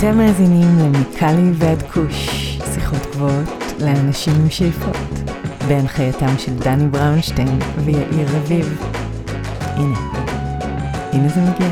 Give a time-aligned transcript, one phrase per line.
[0.00, 2.28] אתם מאזינים למיקלי ועד כוש,
[2.74, 3.48] שיחות גבוהות
[3.80, 4.96] לאנשים עם שאיפות,
[5.68, 8.82] בהנחייתם של דני בראונשטיין ויאיר רביב.
[9.60, 9.98] הנה,
[11.12, 11.68] הנה זה מגיע.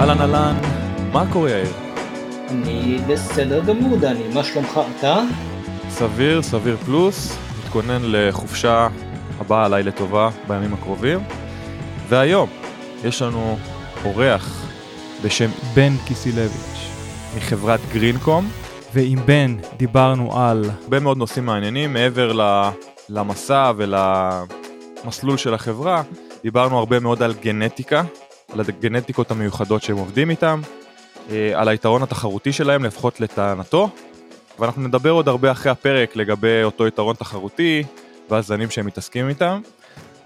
[0.00, 0.56] אהלן אהלן,
[1.12, 1.72] מה קורה יאיר?
[2.50, 5.20] אני בסדר גמור, דני, מה שלומך אתה?
[5.98, 8.88] סביר, סביר פלוס, מתכונן לחופשה
[9.38, 11.18] הבאה עליי לטובה בימים הקרובים.
[12.08, 12.48] והיום
[13.04, 13.58] יש לנו
[14.04, 14.66] אורח
[15.24, 16.90] בשם בן קיסילביץ'
[17.36, 18.48] מחברת גרינקום.
[18.94, 22.70] ועם בן דיברנו על הרבה מאוד נושאים מעניינים מעבר ל-
[23.08, 26.02] למסע ולמסלול של החברה.
[26.42, 28.02] דיברנו הרבה מאוד על גנטיקה,
[28.52, 30.60] על הגנטיקות המיוחדות שהם עובדים איתם,
[31.30, 33.90] אה, על היתרון התחרותי שלהם, לפחות לטענתו,
[34.58, 37.82] ואנחנו נדבר עוד הרבה אחרי הפרק לגבי אותו יתרון תחרותי
[38.30, 39.60] והזנים שהם מתעסקים איתם.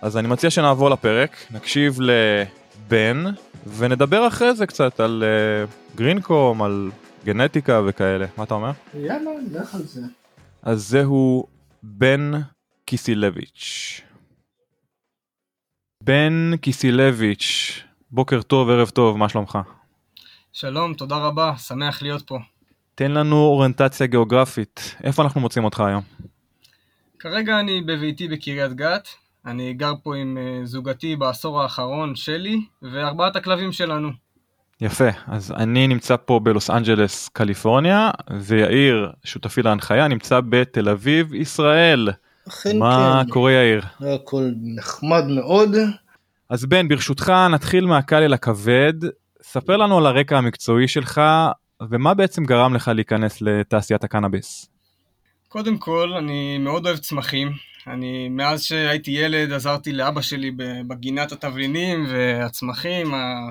[0.02, 3.24] אז אני מציע שנעבור לפרק, נקשיב לבן,
[3.76, 6.90] ונדבר אחרי זה קצת על uh, גרינקום, על
[7.24, 8.26] גנטיקה וכאלה.
[8.36, 8.70] מה אתה אומר?
[8.94, 10.00] יאללה, נלך על זה.
[10.62, 11.46] אז זהו
[11.82, 12.30] בן
[12.84, 14.00] קיסילביץ'.
[16.02, 19.58] בן קיסילביץ', בוקר טוב, ערב טוב, מה שלומך?
[20.52, 22.38] שלום, תודה רבה, שמח להיות פה.
[23.00, 26.02] תן לנו אוריינטציה גיאוגרפית, איפה אנחנו מוצאים אותך היום?
[27.18, 29.08] כרגע אני בביתי בקריית גת,
[29.46, 34.10] אני גר פה עם אה, זוגתי בעשור האחרון, שלי, וארבעת הכלבים שלנו.
[34.80, 42.08] יפה, אז אני נמצא פה בלוס אנג'לס, קליפורניה, ויאיר, שותפי להנחיה, נמצא בתל אביב, ישראל.
[42.48, 43.82] אכן מה כן, קורה יאיר?
[44.14, 45.70] הכל נחמד מאוד.
[46.50, 48.94] אז בן, ברשותך, נתחיל מהקל אל הכבד.
[49.42, 51.20] ספר לנו על הרקע המקצועי שלך,
[51.90, 54.66] ומה בעצם גרם לך להיכנס לתעשיית הקנאביס.
[55.48, 57.52] קודם כל, אני מאוד אוהב צמחים.
[57.86, 60.50] אני, מאז שהייתי ילד, עזרתי לאבא שלי
[60.86, 63.50] בגינת התבלינים והצמחים, ה...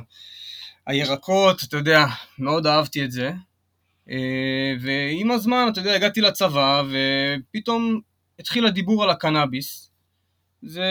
[0.86, 2.06] הירקות, אתה יודע,
[2.40, 3.32] מאוד אהבתי את זה.
[4.10, 8.02] אה, ועם הזמן, אתה יודע, הגעתי לצבא, ופתאום
[8.40, 9.92] התחיל הדיבור על הקנאביס.
[10.62, 10.84] זה,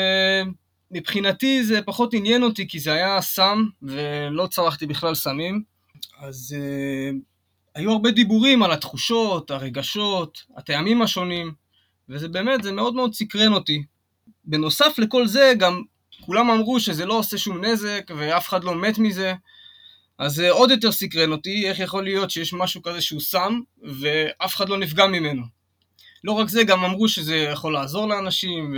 [0.91, 5.63] מבחינתי זה פחות עניין אותי, כי זה היה סם, ולא צרכתי בכלל סמים.
[6.21, 7.17] אז uh,
[7.79, 11.53] היו הרבה דיבורים על התחושות, הרגשות, הטעמים השונים,
[12.09, 13.83] וזה באמת, זה מאוד מאוד סקרן אותי.
[14.45, 15.83] בנוסף לכל זה, גם
[16.21, 19.35] כולם אמרו שזה לא עושה שום נזק, ואף אחד לא מת מזה.
[20.19, 24.57] אז זה עוד יותר סקרן אותי, איך יכול להיות שיש משהו כזה שהוא סם, ואף
[24.57, 25.43] אחד לא נפגע ממנו.
[26.25, 28.75] לא רק זה, גם אמרו שזה יכול לעזור לאנשים,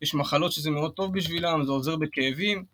[0.00, 2.64] ויש מחלות שזה מאוד טוב בשבילם, זה עוזר בכאבים.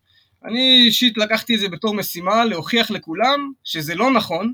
[0.45, 4.53] אני אישית לקחתי את זה בתור משימה להוכיח לכולם שזה לא נכון,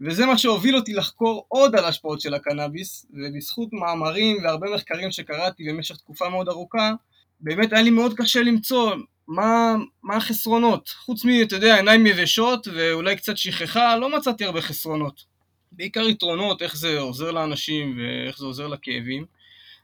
[0.00, 5.64] וזה מה שהוביל אותי לחקור עוד על ההשפעות של הקנאביס, ובזכות מאמרים והרבה מחקרים שקראתי
[5.68, 6.92] במשך תקופה מאוד ארוכה,
[7.40, 8.94] באמת היה לי מאוד קשה למצוא
[9.28, 10.88] מה, מה החסרונות.
[10.88, 15.24] חוץ מ, אתה יודע, עיניים יבשות ואולי קצת שכחה, לא מצאתי הרבה חסרונות.
[15.72, 19.24] בעיקר יתרונות, איך זה עוזר לאנשים ואיך זה עוזר לכאבים.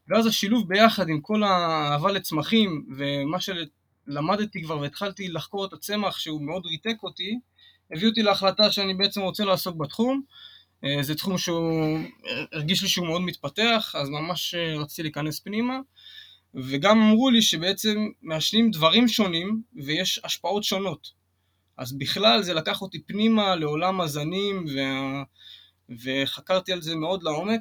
[0.08, 6.42] ואז השילוב ביחד עם כל האהבה לצמחים ומה שלמדתי כבר והתחלתי לחקור את הצמח שהוא
[6.42, 7.38] מאוד ריתק אותי,
[7.92, 10.22] הביא אותי להחלטה שאני בעצם רוצה לעסוק בתחום.
[10.84, 11.98] אה, זה תחום שהוא
[12.52, 15.78] הרגיש לי שהוא מאוד מתפתח, אז ממש אה, רציתי להיכנס פנימה.
[16.54, 21.08] וגם אמרו לי שבעצם מעשנים דברים שונים ויש השפעות שונות.
[21.78, 25.22] אז בכלל זה לקח אותי פנימה לעולם הזנים וה...
[26.04, 27.60] וחקרתי על זה מאוד לעומק.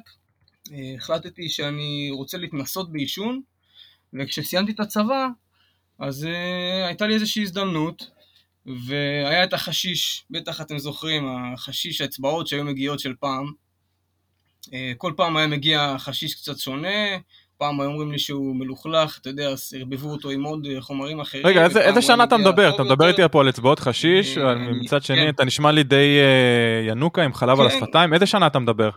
[0.72, 3.40] אה, החלטתי שאני רוצה להתנסות בעישון,
[4.12, 5.28] וכשסיימתי את הצבא,
[5.98, 6.28] אז
[6.86, 8.10] הייתה לי איזושהי הזדמנות,
[8.86, 13.52] והיה את החשיש, בטח אתם זוכרים, החשיש האצבעות שהיו מגיעות של פעם.
[14.66, 17.16] Uh, כל פעם היה מגיע חשיש קצת שונה,
[17.58, 21.46] פעם היו אומרים לי שהוא מלוכלך, אתה יודע, ערבבו אותו עם עוד חומרים אחרים.
[21.46, 22.74] רגע, איזה, איזה שנה אתה מדבר?
[22.74, 24.38] אתה מדבר איתי פה על אצבעות חשיש,
[24.82, 25.28] מצד שני כן.
[25.28, 26.18] אתה נשמע לי די
[26.88, 27.62] ינוקה עם חלב כן.
[27.62, 28.90] על השפתיים, איזה שנה אתה מדבר?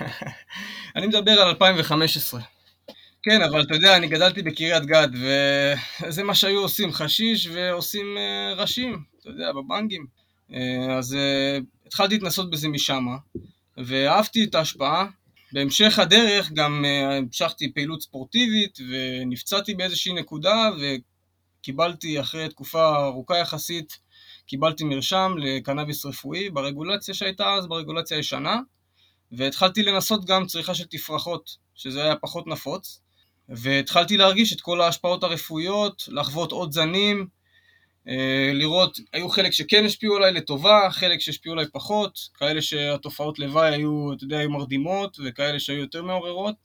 [0.96, 2.40] אני מדבר על 2015.
[3.28, 8.60] כן, אבל אתה יודע, אני גדלתי בקריית גת, וזה מה שהיו עושים, חשיש ועושים uh,
[8.60, 10.06] ראשים, אתה יודע, בבנגים.
[10.50, 10.54] Uh,
[10.90, 13.06] אז uh, התחלתי להתנסות בזה משם,
[13.76, 15.06] ואהבתי את ההשפעה.
[15.52, 23.98] בהמשך הדרך גם המשכתי פעילות ספורטיבית, ונפצעתי באיזושהי נקודה, וקיבלתי אחרי תקופה ארוכה יחסית,
[24.46, 28.60] קיבלתי מרשם לקנאביס רפואי ברגולציה שהייתה אז, ברגולציה הישנה.
[29.32, 33.00] והתחלתי לנסות גם צריכה של תפרחות, שזה היה פחות נפוץ,
[33.48, 37.26] והתחלתי להרגיש את כל ההשפעות הרפואיות, לחוות עוד זנים,
[38.08, 43.74] אה, לראות, היו חלק שכן השפיעו עליי לטובה, חלק שהשפיעו עליי פחות, כאלה שהתופעות לוואי
[43.74, 46.56] היו, אתה יודע, היו מרדימות, וכאלה שהיו יותר מעוררות,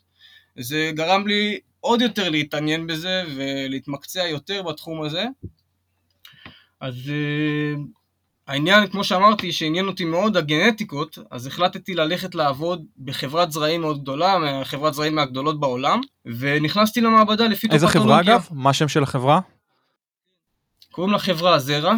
[0.60, 5.25] זה גרם לי עוד יותר להתעניין בזה ולהתמקצע יותר בתחום הזה.
[6.80, 7.80] אז uh,
[8.51, 14.38] העניין, כמו שאמרתי, שעניין אותי מאוד הגנטיקות, אז החלטתי ללכת לעבוד בחברת זרעים מאוד גדולה,
[14.63, 18.48] חברת זרעים מהגדולות בעולם, ונכנסתי למעבדה לפי איזה חברה אגב?
[18.51, 19.39] מה השם של החברה?
[20.92, 21.95] קוראים לחברה זרע,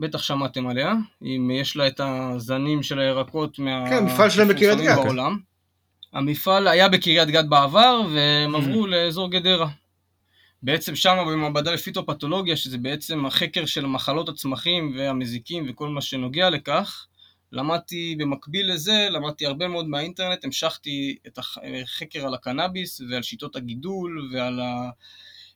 [0.00, 0.92] בטח שמעתם עליה,
[1.22, 3.84] אם יש לה את הזנים של הירקות מה...
[3.88, 4.96] כן, המפעל שלהם בקריית גת.
[4.96, 5.38] בעולם.
[6.12, 8.58] המפעל היה בקריית גת בעבר, והם mm.
[8.58, 9.68] עברו לאזור גדרה.
[10.62, 17.06] בעצם שם במעבדה לפיטופתולוגיה, שזה בעצם החקר של מחלות הצמחים והמזיקים וכל מה שנוגע לכך,
[17.52, 24.30] למדתי במקביל לזה, למדתי הרבה מאוד מהאינטרנט, המשכתי את החקר על הקנאביס ועל שיטות הגידול
[24.32, 24.90] ועל ה...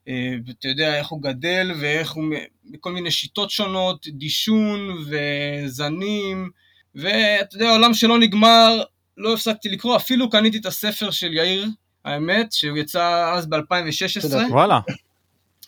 [0.09, 2.25] אה, ואתה יודע איך הוא גדל ואיך הוא,
[2.65, 6.51] בכל מיני שיטות שונות, דישון וזנים,
[6.95, 8.83] ואתה יודע, עולם שלא נגמר,
[9.17, 11.67] לא הפסקתי לקרוא, אפילו קניתי את הספר של יאיר,
[12.05, 14.37] האמת, שהוא יצא אז ב-2016.
[14.51, 14.81] וואלה.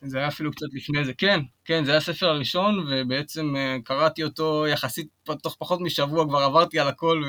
[0.05, 4.25] זה היה אפילו קצת לפני זה, כן, כן, זה היה הספר הראשון, ובעצם אה, קראתי
[4.25, 5.09] אותו יחסית,
[5.43, 7.23] תוך פחות משבוע כבר עברתי על הכל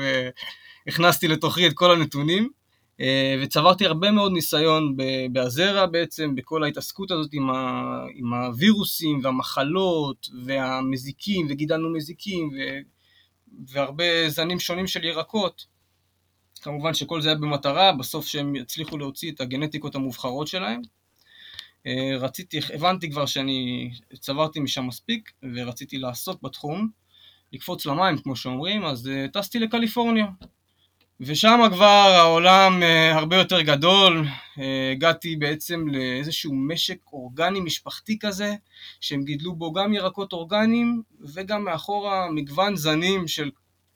[0.86, 2.48] והכנסתי לתוכי את כל הנתונים.
[3.00, 4.96] אה, וצברתי הרבה מאוד ניסיון
[5.32, 12.78] בהזרע בעצם, בכל ההתעסקות הזאת עם, ה, עם הווירוסים והמחלות והמזיקים, וגידלנו מזיקים ו,
[13.68, 15.73] והרבה זנים שונים של ירקות.
[16.64, 20.80] כמובן שכל זה היה במטרה, בסוף שהם יצליחו להוציא את הגנטיקות המובחרות שלהם.
[21.86, 23.90] אה, רציתי, הבנתי כבר שאני
[24.20, 26.88] צברתי משם מספיק, ורציתי לעסוק בתחום,
[27.52, 30.26] לקפוץ למים כמו שאומרים, אז אה, טסתי לקליפורניה.
[31.20, 34.26] ושם כבר העולם uh, הרבה יותר גדול,
[34.92, 38.54] הגעתי בעצם לאיזשהו משק אורגני משפחתי כזה,
[39.00, 41.02] שהם גידלו בו גם ירקות אורגניים
[41.34, 43.50] וגם מאחורה מגוון זנים של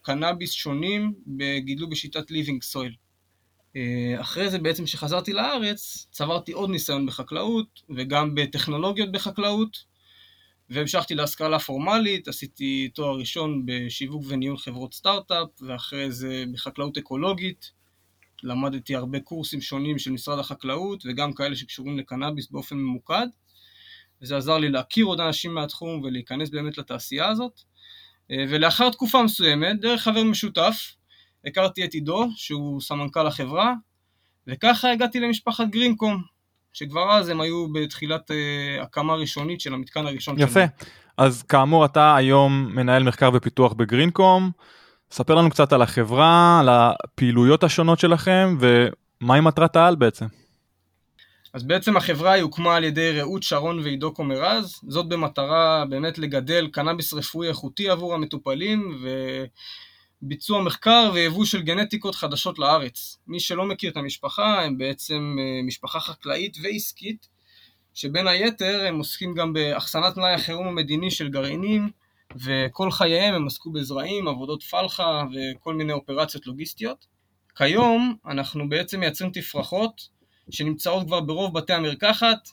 [0.08, 1.12] קנאביס שונים,
[1.58, 2.94] גידלו בשיטת ליבינג סויל.
[3.68, 3.76] Uh,
[4.20, 9.84] אחרי זה בעצם כשחזרתי לארץ, צברתי עוד ניסיון בחקלאות וגם בטכנולוגיות בחקלאות,
[10.70, 17.70] והמשכתי להשכלה פורמלית, עשיתי תואר ראשון בשיווק וניהול חברות סטארט-אפ, ואחרי זה בחקלאות אקולוגית.
[18.42, 23.26] למדתי הרבה קורסים שונים של משרד החקלאות, וגם כאלה שקשורים לקנאביס באופן ממוקד.
[24.22, 27.60] וזה עזר לי להכיר עוד אנשים מהתחום ולהיכנס באמת לתעשייה הזאת.
[28.30, 30.94] ולאחר תקופה מסוימת, דרך חבר משותף,
[31.46, 33.74] הכרתי את עידו, שהוא סמנכ"ל החברה,
[34.46, 36.22] וככה הגעתי למשפחת גרינקום,
[36.72, 38.34] שכבר אז הם היו בתחילת uh,
[38.82, 40.50] הקמה ראשונית של המתקן הראשון שלנו.
[40.50, 40.60] יפה,
[41.16, 44.50] אז כאמור אתה היום מנהל מחקר ופיתוח בגרינקום,
[45.10, 50.26] ספר לנו קצת על החברה, על הפעילויות השונות שלכם ומהי מטרת העל בעצם.
[51.52, 56.68] אז בעצם החברה היא הוקמה על ידי רעות שרון ועידו קומרז, זאת במטרה באמת לגדל
[56.72, 59.08] קנאביס רפואי איכותי עבור המטופלים ו...
[60.22, 63.18] ביצוע מחקר ויבוא של גנטיקות חדשות לארץ.
[63.26, 67.28] מי שלא מכיר את המשפחה, הם בעצם אה, משפחה חקלאית ועסקית,
[67.94, 71.90] שבין היתר הם עוסקים גם באחסנת מלאי החירום המדיני של גרעינים,
[72.44, 77.06] וכל חייהם הם עסקו בזרעים, עבודות פלחה וכל מיני אופרציות לוגיסטיות.
[77.56, 80.08] כיום אנחנו בעצם מייצרים תפרחות
[80.50, 82.48] שנמצאות כבר ברוב בתי המרקחת,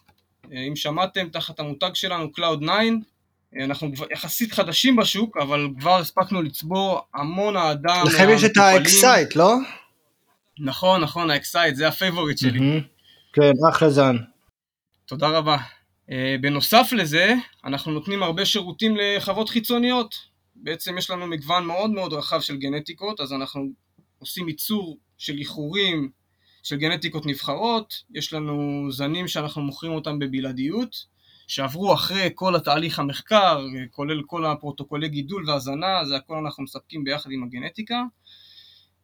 [0.51, 6.41] אה, אם שמעתם, תחת המותג שלנו Cloud 9, אנחנו יחסית חדשים בשוק, אבל כבר הספקנו
[6.41, 8.03] לצבור המון אהדה.
[8.03, 9.55] לכם יש את ה Excite, לא?
[10.59, 12.81] נכון, נכון, ה Excite, זה ה favorite שלי.
[13.33, 14.15] כן, אחלה זן.
[15.05, 15.57] תודה רבה.
[16.09, 16.11] Uh,
[16.41, 17.33] בנוסף לזה,
[17.65, 20.15] אנחנו נותנים הרבה שירותים לחוות חיצוניות.
[20.55, 23.69] בעצם יש לנו מגוון מאוד מאוד רחב של גנטיקות, אז אנחנו
[24.19, 26.09] עושים ייצור של איחורים
[26.65, 31.05] של גנטיקות נבחרות, יש לנו זנים שאנחנו מוכרים אותם בבלעדיות,
[31.47, 37.31] שעברו אחרי כל התהליך המחקר, כולל כל הפרוטוקולי גידול והזנה, זה הכל אנחנו מספקים ביחד
[37.31, 38.03] עם הגנטיקה.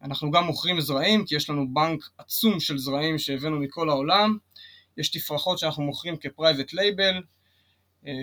[0.04, 4.38] אנחנו גם מוכרים זרעים, כי יש לנו בנק עצום של זרעים שהבאנו מכל העולם.
[4.98, 7.22] יש תפרחות שאנחנו מוכרים כפרייבט לייבל,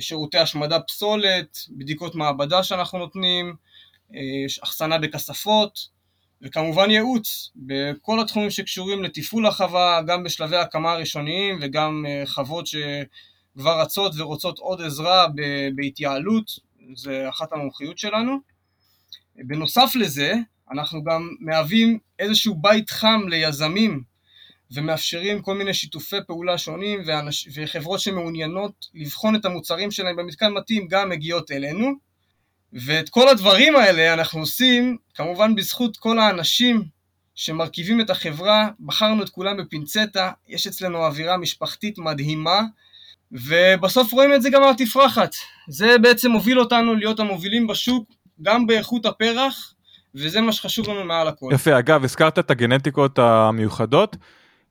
[0.01, 3.57] שירותי השמדה פסולת, בדיקות מעבדה שאנחנו נותנים,
[4.63, 5.98] אחסנה בכספות,
[6.43, 12.77] וכמובן ייעוץ בכל התחומים שקשורים לתפעול החווה, גם בשלבי ההקמה הראשוניים וגם אה, חוות ש...
[13.59, 15.27] כבר רצות ורוצות עוד עזרה
[15.75, 16.51] בהתייעלות,
[16.95, 18.37] זה אחת המומחיות שלנו.
[19.37, 20.35] בנוסף לזה,
[20.73, 24.03] אנחנו גם מהווים איזשהו בית חם ליזמים
[24.71, 27.49] ומאפשרים כל מיני שיתופי פעולה שונים ואנש...
[27.55, 31.93] וחברות שמעוניינות לבחון את המוצרים שלהם במתקן מתאים גם מגיעות אלינו
[32.73, 36.85] ואת כל הדברים האלה אנחנו עושים כמובן בזכות כל האנשים
[37.35, 42.61] שמרכיבים את החברה, בחרנו את כולם בפינצטה, יש אצלנו אווירה משפחתית מדהימה
[43.33, 45.35] ובסוף רואים את זה גם על התפרחת.
[45.69, 48.11] זה בעצם מוביל אותנו להיות המובילים בשוק,
[48.43, 49.75] גם באיכות הפרח,
[50.15, 51.51] וזה מה שחשוב לנו מעל הכל.
[51.53, 54.17] יפה, אגב, הזכרת את הגנטיקות המיוחדות.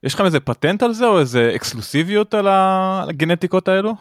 [0.04, 3.94] יש לכם איזה פטנט על זה או איזה אקסקלוסיביות על הגנטיקות האלו?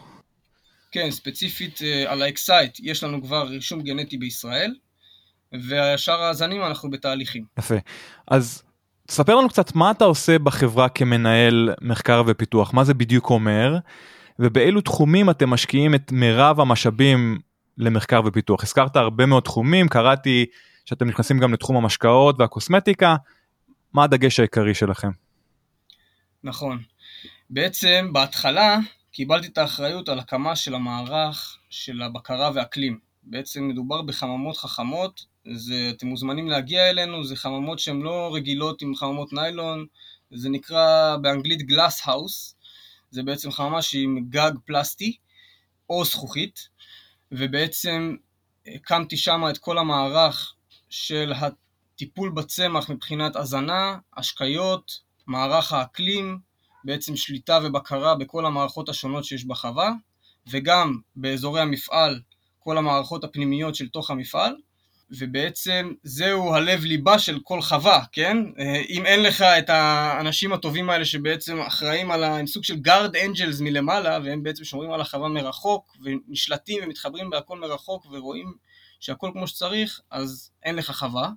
[0.97, 4.75] כן, ספציפית אה, על ה Excite, יש לנו כבר רישום גנטי בישראל,
[5.69, 7.45] והשאר הזנים אנחנו בתהליכים.
[7.59, 7.75] יפה.
[8.29, 8.63] אז
[9.07, 13.79] תספר לנו קצת מה אתה עושה בחברה כמנהל מחקר ופיתוח, מה זה בדיוק אומר,
[14.39, 17.39] ובאילו תחומים אתם משקיעים את מירב המשאבים
[17.79, 18.63] למחקר ופיתוח.
[18.63, 20.47] הזכרת הרבה מאוד תחומים, קראתי
[20.85, 23.17] שאתם נכנסים גם לתחום המשקאות והקוסמטיקה,
[23.93, 25.11] מה הדגש העיקרי שלכם?
[26.45, 26.79] נכון.
[27.51, 28.79] בעצם בהתחלה
[29.17, 32.99] קיבלתי את האחריות על הקמה של המערך של הבקרה ואקלים.
[33.23, 38.95] בעצם מדובר בחממות חכמות, זה, אתם מוזמנים להגיע אלינו, זה חממות שהן לא רגילות עם
[38.95, 39.87] חממות ניילון,
[40.31, 42.57] זה נקרא באנגלית גלאס האוס,
[43.11, 45.17] זה בעצם חממה שהיא עם גג פלסטי
[45.91, 46.69] או זכוכית,
[47.33, 48.17] ובעצם
[48.67, 50.55] הקמתי שם את כל המערך
[50.89, 56.39] של הטיפול בצמח מבחינת הזנה, השקיות, מערך האקלים,
[56.87, 59.93] בעצם שליטה ובקרה בכל המערכות השונות שיש בחווה,
[60.51, 62.21] וגם באזורי המפעל,
[62.59, 64.57] כל המערכות הפנימיות של תוך המפעל,
[65.11, 68.37] ובעצם זהו הלב ליבה של כל חווה, כן?
[68.89, 72.39] אם אין לך את האנשים הטובים האלה שבעצם אחראים על ה...
[72.39, 77.59] הם סוג של גארד אנג'לס מלמעלה, והם בעצם שומרים על החווה מרחוק, ונשלטים ומתחברים בהכל
[77.59, 78.55] מרחוק, ורואים
[79.01, 81.31] שהכל כמו שצריך, אז אין לך חווה.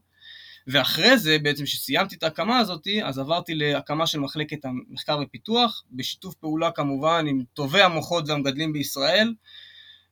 [0.71, 6.35] ואחרי זה, בעצם כשסיימתי את ההקמה הזאת, אז עברתי להקמה של מחלקת המחקר ופיתוח, בשיתוף
[6.35, 9.33] פעולה כמובן עם טובי המוחות והמגדלים בישראל,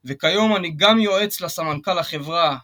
[0.06, 2.58] וכיום אני גם יועץ לסמנכ"ל החברה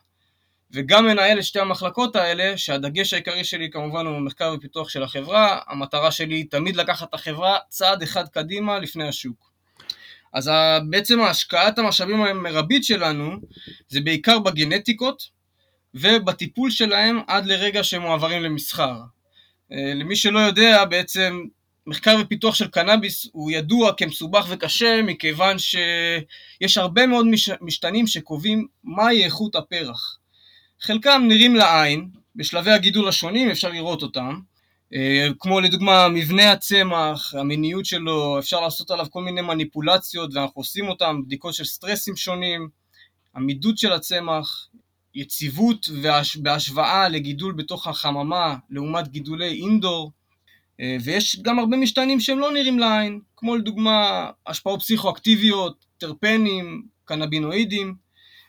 [0.72, 5.60] וגם מנהל את שתי המחלקות האלה, שהדגש העיקרי שלי כמובן הוא מחקר ופיתוח של החברה,
[5.68, 9.52] המטרה שלי היא תמיד לקחת את החברה צעד אחד קדימה לפני השוק.
[10.34, 10.52] אז
[10.90, 13.32] בעצם השקעת המשאבים המרבית שלנו
[13.88, 15.30] זה בעיקר בגנטיקות,
[15.94, 18.96] ובטיפול שלהם עד לרגע שהם מועברים למסחר.
[19.72, 21.44] אה, למי שלא יודע, בעצם
[21.88, 27.26] מחקר ופיתוח של קנאביס הוא ידוע כמסובך וקשה מכיוון שיש הרבה מאוד
[27.62, 30.18] משתנים שקובעים מהי איכות הפרח.
[30.82, 34.40] חלקם נראים לעין, בשלבי הגידול השונים אפשר לראות אותם,
[34.94, 40.88] אה, כמו לדוגמה מבנה הצמח, המיניות שלו, אפשר לעשות עליו כל מיני מניפולציות ואנחנו עושים
[40.88, 42.70] אותם, בדיקות של סטרסים שונים,
[43.36, 44.68] עמידות של הצמח,
[45.16, 45.90] יציבות
[46.42, 50.12] בהשוואה לגידול בתוך החממה לעומת גידולי אינדור
[50.80, 57.96] אה, ויש גם הרבה משתנים שהם לא נראים לעין כמו לדוגמה השפעות פסיכואקטיביות, טרפנים, קנבינואידים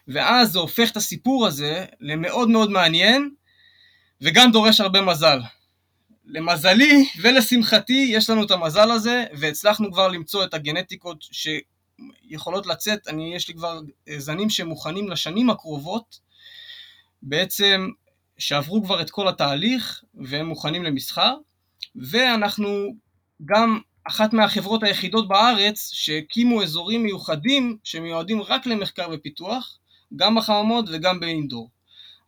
[0.08, 3.30] ואז זה הופך את הסיפור הזה למאוד מאוד מעניין
[4.20, 5.40] וגם דורש הרבה מזל.
[6.26, 13.34] למזלי ולשמחתי יש לנו את המזל הזה והצלחנו כבר למצוא את הגנטיקות שיכולות לצאת, אני,
[13.34, 13.80] יש לי כבר
[14.18, 16.23] זנים שמוכנים לשנים הקרובות
[17.24, 17.88] בעצם
[18.38, 21.34] שעברו כבר את כל התהליך והם מוכנים למסחר
[21.96, 22.94] ואנחנו
[23.44, 29.78] גם אחת מהחברות היחידות בארץ שהקימו אזורים מיוחדים שמיועדים רק למחקר ופיתוח
[30.16, 31.70] גם בחממות וגם באינדור.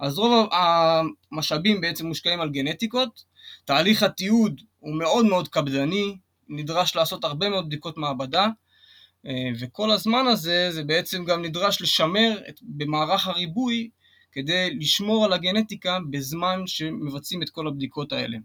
[0.00, 3.24] אז רוב המשאבים בעצם מושקעים על גנטיקות,
[3.64, 6.16] תהליך התיעוד הוא מאוד מאוד קפדני,
[6.48, 8.48] נדרש לעשות הרבה מאוד בדיקות מעבדה
[9.26, 13.90] אה, וכל הזמן הזה זה בעצם גם נדרש לשמר את, במערך הריבוי
[14.36, 18.38] כדי לשמור על הגנטיקה בזמן שמבצעים את כל הבדיקות האלה.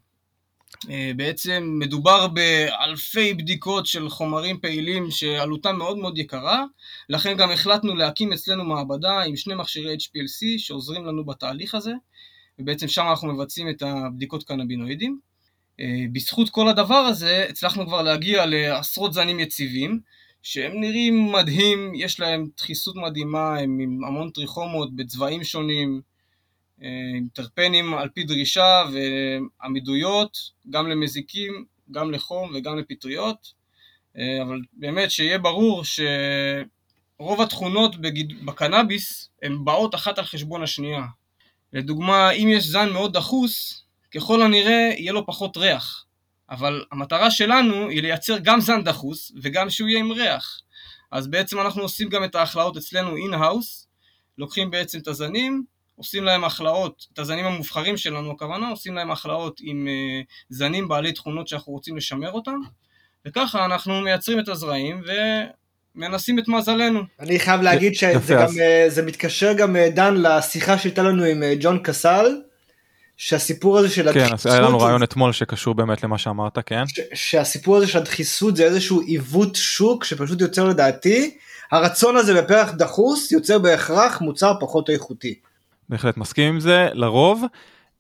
[0.90, 6.66] אה, בעצם מדובר באלפי בדיקות של חומרים פעילים שעלותם מאוד מאוד יקרה,
[7.10, 11.94] לכן גם החלטנו להקים אצלנו מעבדה עם שני מכשירי HPLC שעוזרים לנו בתהליך הזה,
[12.60, 15.20] ובעצם שם אנחנו מבצעים את הבדיקות קנבינואידים.
[15.80, 20.00] אה, בזכות כל הדבר הזה הצלחנו כבר להגיע לעשרות זנים יציבים,
[20.44, 26.02] שהם נראים מדהים, יש להם דחיסות מדהימה, הם עם המון טריכומות בצבעים שונים,
[26.84, 30.38] אה, עם טרפנים על פי דרישה ועמידויות,
[30.70, 33.54] גם למזיקים, גם לחום וגם לפטריות,
[34.18, 38.46] אה, אבל באמת שיהיה ברור שרוב התכונות בגיד...
[38.46, 41.04] בקנאביס הן באות אחת על חשבון השנייה.
[41.74, 43.84] לדוגמה, אם יש זן מאוד דחוס,
[44.16, 46.06] ככל הנראה יהיה לו פחות ריח.
[46.52, 50.62] אבל המטרה שלנו היא לייצר גם זן דחוס וגם שהוא יהיה עם ריח.
[51.12, 53.88] אז בעצם אנחנו עושים גם את ההכלאות אצלנו in-house,
[54.38, 55.64] לוקחים בעצם את הזנים,
[55.96, 61.12] עושים להם הכלאות, את הזנים המובחרים שלנו הכוונה, עושים להם הכלאות עם uh, זנים בעלי
[61.12, 62.60] תכונות שאנחנו רוצים לשמר אותם,
[63.28, 65.02] וככה אנחנו מייצרים את הזרעים
[65.96, 67.02] ומנסים את מזלנו.
[67.20, 68.48] אני חייב להגיד שזה גם,
[68.88, 72.42] זה מתקשר גם, uh, דן, לשיחה שהייתה לנו עם ג'ון קסל,
[73.22, 74.40] שהסיפור הזה של הדחיסות...
[74.42, 76.84] כן, היה לנו רעיון אתמול שקשור באמת למה שאמרת, כן?
[77.14, 81.38] שהסיפור הזה של הדחיסות זה איזשהו עיוות שוק שפשוט יוצר לדעתי,
[81.72, 85.36] הרצון הזה בפרח דחוס יוצר בהכרח מוצר פחות איכותי.
[85.90, 87.44] בהחלט מסכים עם זה, לרוב.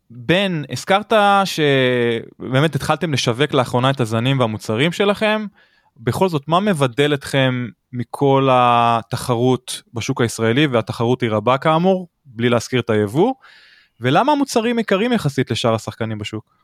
[0.10, 1.13] בן, הזכרת
[1.46, 5.46] שבאמת התחלתם לשווק לאחרונה את הזנים והמוצרים שלכם.
[5.98, 12.80] בכל זאת, מה מבדל אתכם מכל התחרות בשוק הישראלי, והתחרות היא רבה כאמור, בלי להזכיר
[12.80, 13.34] את היבוא,
[14.01, 16.55] ולמה המוצרים יקרים יחסית לשאר השחקנים בשוק?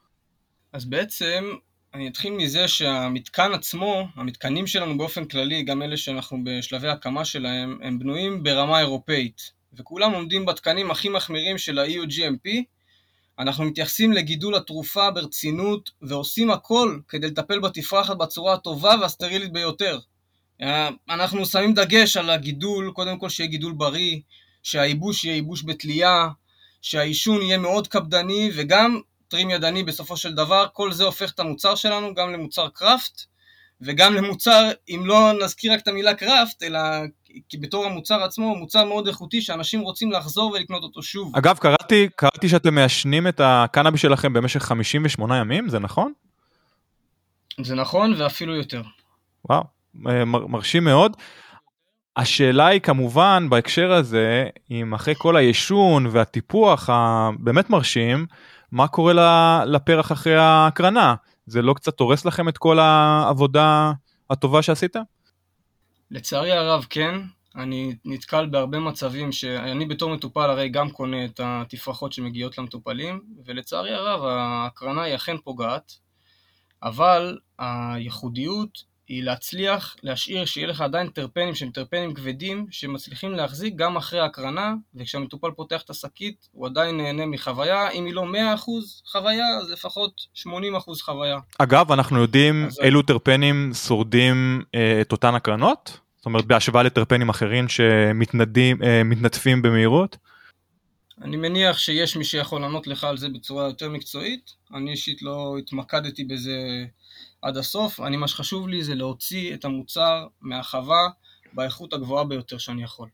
[0.73, 1.45] אז בעצם,
[1.93, 7.79] אני אתחיל מזה שהמתקן עצמו, המתקנים שלנו באופן כללי, גם אלה שאנחנו בשלבי הקמה שלהם,
[7.81, 12.49] הם בנויים ברמה אירופאית, וכולם עומדים בתקנים הכי מחמירים של ה-EU GMP,
[13.39, 19.99] אנחנו מתייחסים לגידול התרופה ברצינות ועושים הכל כדי לטפל בתפרחת בצורה הטובה והסטרילית ביותר.
[20.61, 24.19] אה, אנחנו שמים דגש על הגידול, קודם כל שיהיה גידול בריא,
[24.63, 26.27] שהייבוש יהיה ייבוש בתלייה,
[26.87, 31.75] שהעישון יהיה מאוד קפדני וגם טרים ידני בסופו של דבר, כל זה הופך את המוצר
[31.75, 33.21] שלנו גם למוצר קראפט
[33.81, 36.79] וגם למוצר, אם לא נזכיר רק את המילה קראפט, אלא
[37.49, 41.35] כי בתור המוצר עצמו הוא מוצר מאוד איכותי שאנשים רוצים לחזור ולקנות אותו שוב.
[41.35, 46.13] אגב, קראתי, קראתי שאתם מעשנים את הקנאבי שלכם במשך 58 ימים, זה נכון?
[47.61, 48.81] זה נכון ואפילו יותר.
[49.49, 49.63] וואו,
[50.07, 51.17] אה, מרשים מאוד.
[52.17, 58.25] השאלה היא כמובן בהקשר הזה, אם אחרי כל הישון והטיפוח הבאמת מרשים,
[58.71, 59.13] מה קורה
[59.65, 61.15] לפרח אחרי ההקרנה?
[61.45, 63.91] זה לא קצת הורס לכם את כל העבודה
[64.29, 65.01] הטובה שעשיתם?
[66.11, 67.15] לצערי הרב כן,
[67.55, 73.93] אני נתקל בהרבה מצבים שאני בתור מטופל הרי גם קונה את התפרחות שמגיעות למטופלים, ולצערי
[73.93, 75.91] הרב ההקרנה היא אכן פוגעת,
[76.83, 83.97] אבל הייחודיות היא להצליח להשאיר שיהיה לך עדיין טרפנים שהם טרפנים כבדים שמצליחים להחזיק גם
[83.97, 88.25] אחרי ההקרנה וכשהמטופל פותח את השקית הוא עדיין נהנה מחוויה אם היא לא 100%
[89.11, 90.45] חוויה אז לפחות 80%
[91.01, 91.37] חוויה.
[91.57, 92.79] אגב אנחנו יודעים אז...
[92.83, 95.99] אילו טרפנים שורדים אה, את אותן הקרנות?
[96.17, 100.17] זאת אומרת בהשוואה לטרפנים אחרים שמתנדפים אה, במהירות?
[101.21, 105.55] אני מניח שיש מי שיכול לענות לך על זה בצורה יותר מקצועית אני אישית לא
[105.59, 106.85] התמקדתי בזה
[107.41, 107.99] עד הסוף.
[107.99, 111.07] אני, מה שחשוב לי זה להוציא את המוצר מהחווה
[111.53, 113.09] באיכות הגבוהה ביותר שאני יכול.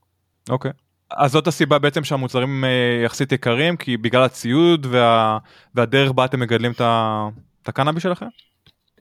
[0.49, 0.71] אוקיי.
[0.71, 0.83] Okay.
[1.17, 5.37] אז זאת הסיבה בעצם שהמוצרים אה, יחסית יקרים, כי בגלל הציוד וה...
[5.75, 8.25] והדרך בה אתם מגדלים את הקנאבי שלכם?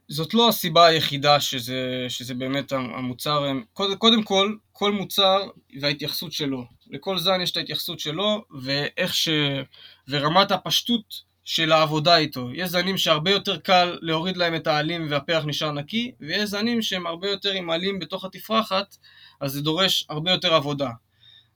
[0.09, 5.41] זאת לא הסיבה היחידה שזה, שזה באמת המוצר, קודם, קודם כל, כל מוצר
[5.81, 6.65] וההתייחסות שלו.
[6.91, 9.29] לכל זן יש את ההתייחסות שלו, ואיך ש...
[10.09, 12.49] ורמת הפשטות של העבודה איתו.
[12.55, 17.07] יש זנים שהרבה יותר קל להוריד להם את העלים והפרח נשאר נקי, ויש זנים שהם
[17.07, 18.97] הרבה יותר עם עלים בתוך התפרחת,
[19.41, 20.91] אז זה דורש הרבה יותר עבודה.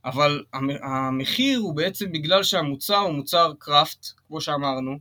[0.05, 0.45] אבל
[0.83, 4.99] המחיר הוא בעצם בגלל שהמוצר הוא מוצר קראפט, כמו שאמרנו,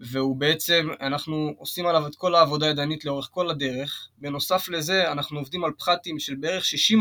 [0.00, 4.08] והוא בעצם, אנחנו עושים עליו את כל העבודה הידנית לאורך כל הדרך.
[4.18, 7.00] בנוסף לזה, אנחנו עובדים על פחתים של בערך 60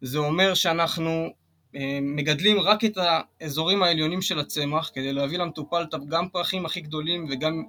[0.00, 1.28] זה אומר שאנחנו
[2.02, 2.98] מגדלים רק את
[3.40, 7.62] האזורים העליונים של הצמח כדי להביא למטופל גם פרחים הכי גדולים וגם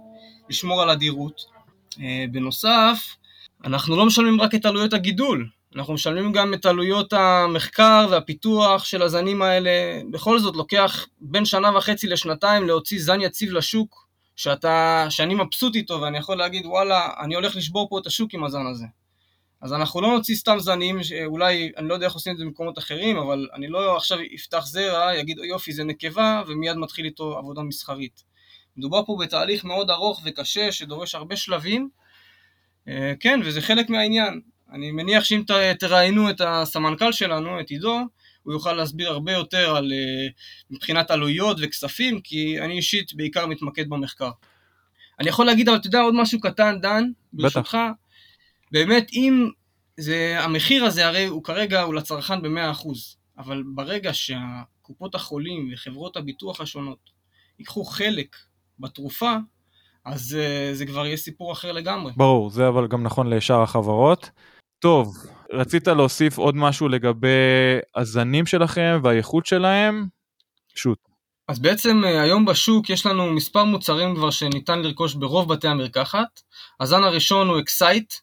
[0.49, 1.41] לשמור על אדירות.
[1.99, 3.15] אה, בנוסף,
[3.65, 9.01] אנחנו לא משלמים רק את עלויות הגידול, אנחנו משלמים גם את עלויות המחקר והפיתוח של
[9.01, 9.71] הזנים האלה.
[10.11, 16.01] בכל זאת לוקח בין שנה וחצי לשנתיים להוציא זן יציב לשוק, שאתה, שאני מבסוט איתו
[16.01, 18.85] ואני יכול להגיד וואלה, אני הולך לשבור פה את השוק עם הזן הזה.
[19.61, 22.77] אז אנחנו לא נוציא סתם זנים, שאולי, אני לא יודע איך עושים את זה במקומות
[22.77, 27.61] אחרים, אבל אני לא עכשיו אפתח זרע, יגיד יופי זה נקבה, ומיד מתחיל איתו עבודה
[27.61, 28.23] מסחרית.
[28.77, 31.89] מדובר פה בתהליך מאוד ארוך וקשה, שדורש הרבה שלבים,
[32.87, 34.41] אה, כן, וזה חלק מהעניין.
[34.71, 35.43] אני מניח שאם
[35.79, 37.99] תראיינו את הסמנכ"ל שלנו, את עידו,
[38.43, 40.27] הוא יוכל להסביר הרבה יותר על אה,
[40.71, 44.31] מבחינת עלויות וכספים, כי אני אישית בעיקר מתמקד במחקר.
[45.19, 47.77] אני יכול להגיד, אבל אתה יודע עוד משהו קטן, דן, ברשותך.
[48.71, 49.49] באמת אם
[49.97, 52.87] זה, המחיר הזה הרי הוא כרגע הוא לצרכן ב-100%,
[53.37, 57.09] אבל ברגע שהקופות החולים וחברות הביטוח השונות
[57.59, 58.35] ייקחו חלק
[58.79, 59.35] בתרופה,
[60.05, 62.13] אז uh, זה כבר יהיה סיפור אחר לגמרי.
[62.17, 64.29] ברור, זה אבל גם נכון לשאר החברות.
[64.79, 65.15] טוב,
[65.51, 67.27] רצית להוסיף עוד משהו לגבי
[67.95, 70.07] הזנים שלכם והאיכות שלהם?
[70.75, 70.97] shoot.
[71.47, 76.41] אז בעצם אה, היום בשוק יש לנו מספר מוצרים כבר שניתן לרכוש ברוב בתי המרקחת.
[76.79, 78.13] הזן הראשון הוא Excite,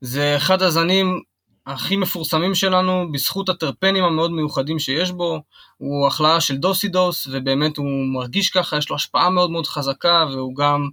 [0.00, 1.22] זה אחד הזנים
[1.66, 5.42] הכי מפורסמים שלנו בזכות הטרפנים המאוד מיוחדים שיש בו,
[5.76, 10.56] הוא הכלאה של Do-Si-Dos ובאמת הוא מרגיש ככה, יש לו השפעה מאוד מאוד חזקה והוא
[10.56, 10.88] גם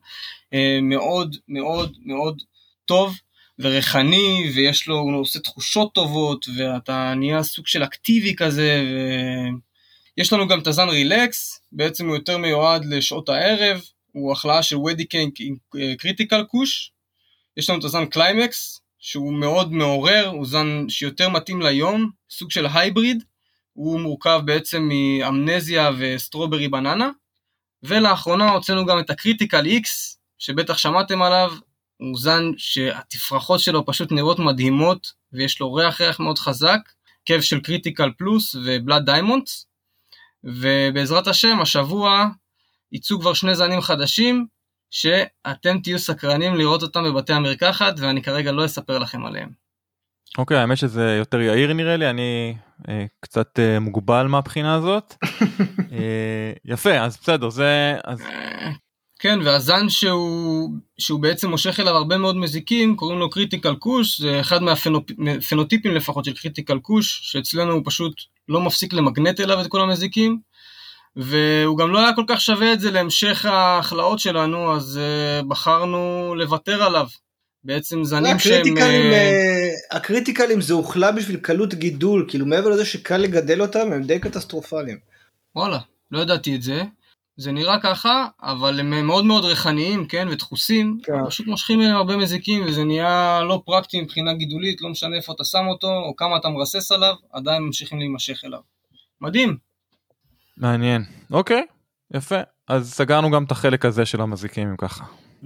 [0.53, 2.41] אה, מאוד מאוד מאוד
[2.85, 3.17] טוב
[3.59, 8.83] וריחני ויש לו, הוא עושה תחושות טובות ואתה נהיה סוג של אקטיבי כזה
[10.17, 14.77] ויש לנו גם את הזן Relax, בעצם הוא יותר מיועד לשעות הערב, הוא הכלאה של
[14.77, 15.55] ודיקיינג עם
[15.97, 16.91] Critical Kush,
[17.57, 22.65] יש לנו את הזן קליימקס, שהוא מאוד מעורר, הוא זן שיותר מתאים ליום, סוג של
[22.73, 23.23] hybrid,
[23.73, 27.09] הוא מורכב בעצם מ Amnesia ו Strawberry Banana,
[27.83, 29.87] ולאחרונה הוצאנו גם את ה Critical X,
[30.37, 31.53] שבטח שמעתם עליו,
[31.97, 36.79] הוא זן שהתפרחות שלו פשוט נראות מדהימות, ויש לו ריח ריח מאוד חזק,
[37.27, 39.67] קב של Critical Plus ו Blood Diamonds,
[40.43, 42.25] ובעזרת השם השבוע
[42.91, 44.47] יצאו כבר שני זנים חדשים,
[44.91, 49.49] שאתם תהיו סקרנים לראות אותם בבתי המרקחת, ואני כרגע לא אספר לכם עליהם.
[50.37, 52.55] אוקיי, okay, האמת שזה יותר יאיר נראה לי, אני
[52.89, 55.13] אה, קצת אה, מוגבל מהבחינה הזאת.
[55.93, 57.95] אה, יפה, אז בסדר, זה...
[58.03, 58.21] אז...
[59.19, 64.39] כן, והזן שהוא, שהוא בעצם מושך אליו הרבה מאוד מזיקים, קוראים לו Critical Kush, זה
[64.39, 64.59] אחד
[65.17, 70.39] מהפנוטיפים לפחות של Critical Kush, שאצלנו הוא פשוט לא מפסיק למגנט אליו את כל המזיקים,
[71.15, 76.33] והוא גם לא היה כל כך שווה את זה להמשך ההכלאות שלנו, אז uh, בחרנו
[76.37, 77.07] לוותר עליו.
[77.63, 78.53] בעצם זנים שהם...
[78.53, 79.95] הקריטיקלים, uh...
[79.97, 84.97] הקריטיקלים זה הוכלא בשביל קלות גידול, כאילו מעבר לזה שקל לגדל אותם, הם די קטסטרופליים.
[85.55, 85.79] וואלה,
[86.11, 86.83] לא ידעתי את זה.
[87.37, 91.25] זה נראה ככה, אבל הם מאוד מאוד ריחניים, כן, ודחוסים, כן.
[91.27, 95.43] פשוט מושכים מהם הרבה מזיקים, וזה נהיה לא פרקטי מבחינה גידולית, לא משנה איפה אתה
[95.43, 98.59] שם אותו, או כמה אתה מרסס עליו, עדיין ממשיכים להימשך אליו.
[99.21, 99.70] מדהים.
[100.61, 101.65] מעניין, אוקיי,
[102.13, 102.35] יפה.
[102.67, 105.03] אז סגרנו גם את החלק הזה של המזיקים, אם ככה.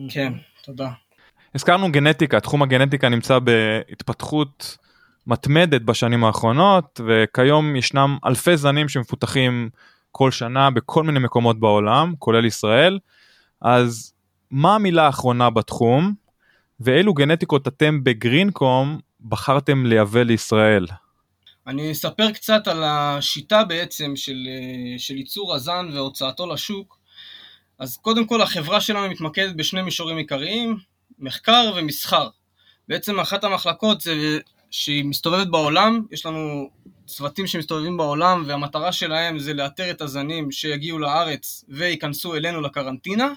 [0.09, 0.91] כן, תודה.
[1.55, 4.77] הזכרנו גנטיקה, תחום הגנטיקה נמצא בהתפתחות
[5.27, 9.69] מתמדת בשנים האחרונות, וכיום ישנם אלפי זנים שמפותחים
[10.11, 12.99] כל שנה בכל מיני מקומות בעולם, כולל ישראל.
[13.61, 14.13] אז
[14.51, 16.13] מה המילה האחרונה בתחום,
[16.79, 20.85] ואילו גנטיקות אתם בגרינקום בחרתם לייבא לישראל?
[21.67, 24.47] אני אספר קצת על השיטה בעצם של,
[24.97, 26.99] של ייצור הזן והוצאתו לשוק.
[27.79, 30.77] אז קודם כל החברה שלנו מתמקדת בשני מישורים עיקריים,
[31.19, 32.29] מחקר ומסחר.
[32.87, 34.39] בעצם אחת המחלקות זה
[34.71, 36.69] שהיא מסתובבת בעולם, יש לנו
[37.05, 43.33] צוותים שמסתובבים בעולם והמטרה שלהם זה לאתר את הזנים שיגיעו לארץ וייכנסו אלינו לקרנטינה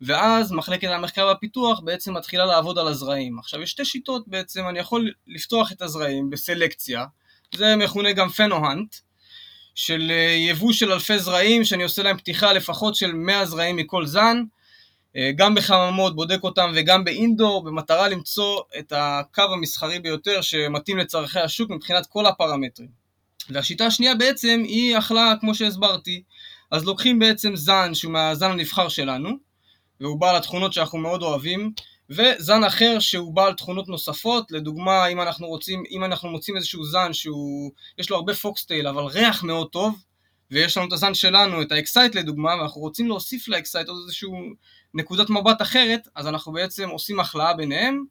[0.00, 3.38] ואז מחלקת המחקר והפיתוח בעצם מתחילה לעבוד על הזרעים.
[3.38, 7.04] עכשיו יש שתי שיטות בעצם, אני יכול לפתוח את הזרעים בסלקציה,
[7.54, 8.94] זה מכונה גם פנוהנט,
[9.74, 14.06] של אה, יבוא של אלפי זרעים שאני עושה להם פתיחה לפחות של 100 זרעים מכל
[14.06, 14.42] זן
[15.16, 21.40] אה, גם בחממות, בודק אותם, וגם באינדור, במטרה למצוא את הקו המסחרי ביותר שמתאים לצורכי
[21.40, 22.88] השוק מבחינת כל הפרמטרים.
[23.50, 26.22] והשיטה השנייה בעצם היא אכלה, כמו שהסברתי.
[26.70, 29.30] אז לוקחים בעצם זן שהוא מהזן הנבחר שלנו,
[30.00, 31.72] והוא בעל התכונות שאנחנו מאוד אוהבים,
[32.16, 37.12] וזן אחר שהוא בעל תכונות נוספות, לדוגמה אם אנחנו רוצים, אם אנחנו מוצאים איזשהו זן
[37.12, 39.94] שהוא, יש לו הרבה foxtail אבל ריח מאוד טוב,
[40.50, 43.98] ויש לנו את הזן שלנו, את ה Excite לדוגמה, ואנחנו רוצים להוסיף ל Excite עוד
[44.04, 44.34] איזשהו
[44.94, 48.04] נקודת מבט אחרת, אז אנחנו בעצם עושים הכלאה ביניהם,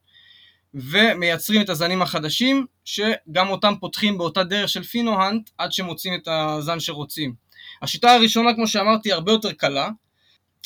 [0.74, 6.28] ומייצרים את הזנים החדשים, שגם אותם פותחים באותה דרך של pheno hunt, עד שמוצאים את
[6.28, 7.34] הזן שרוצים.
[7.82, 9.90] השיטה הראשונה, כמו שאמרתי, הרבה יותר קלה,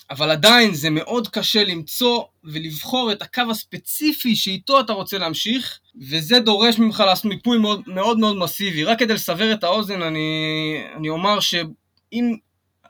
[0.10, 6.40] אבל עדיין זה מאוד קשה למצוא ולבחור את הקו הספציפי שאיתו אתה רוצה להמשיך, וזה
[6.40, 8.84] דורש ממך לעשות מיפוי מאוד מאוד, מאוד מסיבי.
[8.84, 12.36] רק כדי לסבר את האוזן, אני, אני אומר שאם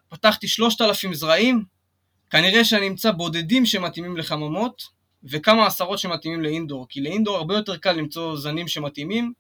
[0.10, 1.64] פתחתי 3,000 זרעים,
[2.30, 4.84] כנראה שאני אמצא בודדים שמתאימים לחממות,
[5.24, 9.34] וכמה עשרות שמתאימים לאינדור, כי לאינדור הרבה יותר קל למצוא זנים שמתאימים,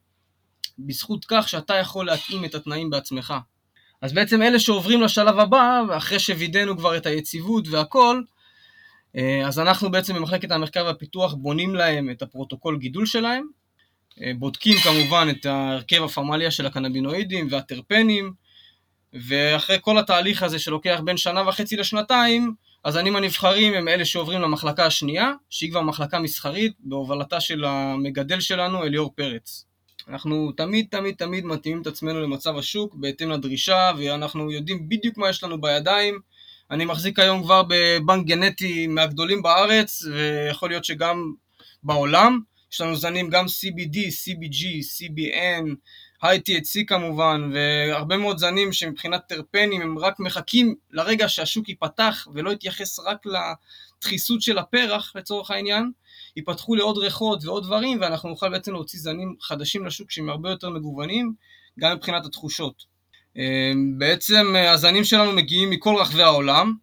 [0.79, 3.33] בזכות כך שאתה יכול להתאים את התנאים בעצמך.
[4.01, 8.21] אז בעצם אלה שעוברים לשלב הבא, אחרי שווידאנו כבר את היציבות והכל,
[9.15, 13.47] אה, אז אנחנו בעצם במחלקת המחקר והפיתוח בונים להם את הפרוטוקול גידול שלהם,
[14.21, 18.33] אה, בודקים כמובן את ההרכב הפמליה של הקנבינואידים והטרפנים,
[19.13, 22.55] ואחרי כל התהליך הזה שלוקח בין שנה וחצי לשנתיים,
[22.85, 28.83] הזנים הנבחרים הם אלה שעוברים למחלקה השנייה, שהיא כבר מחלקה מסחרית, בהובלתה של המגדל שלנו,
[28.83, 29.65] אליאור פרץ.
[30.09, 35.29] אנחנו תמיד תמיד תמיד מתאימים את עצמנו למצב השוק בהתאם לדרישה, ואנחנו יודעים בדיוק מה
[35.29, 36.19] יש לנו בידיים.
[36.71, 41.33] אני מחזיק היום כבר בבנק גנטי מהגדולים בארץ, ויכול להיות שגם
[41.83, 42.39] בעולם.
[42.71, 44.63] יש לנו זנים גם CBD, CBG,
[44.97, 45.65] CBN,
[46.23, 52.99] high-THC כמובן, והרבה מאוד זנים שמבחינת טרפנים הם רק מחכים לרגע שהשוק ייפתח ולא יתייחס
[52.99, 55.91] רק לדחיסות של הפרח לצורך העניין,
[56.35, 60.69] ייפתחו לעוד ריחות ועוד דברים ואנחנו נוכל בעצם להוציא זנים חדשים לשוק שהם הרבה יותר
[60.69, 61.33] מגוונים,
[61.79, 62.85] גם מבחינת התחושות.
[63.35, 66.73] אמ, בעצם אה, הזנים שלנו מגיעים מכל רחבי העולם,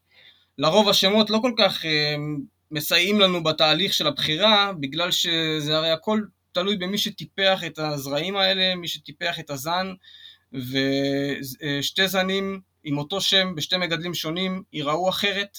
[0.58, 6.20] לרוב השמות לא כל כך אמ, מסייעים לנו בתהליך של הבחירה, בגלל שזה הרי הכל
[6.52, 9.92] תלוי במי שטיפח את הזרעים האלה, מי שטיפח את הזן,
[10.52, 15.58] ושתי זנים עם אותו שם בשתי מגדלים שונים ייראו אחרת.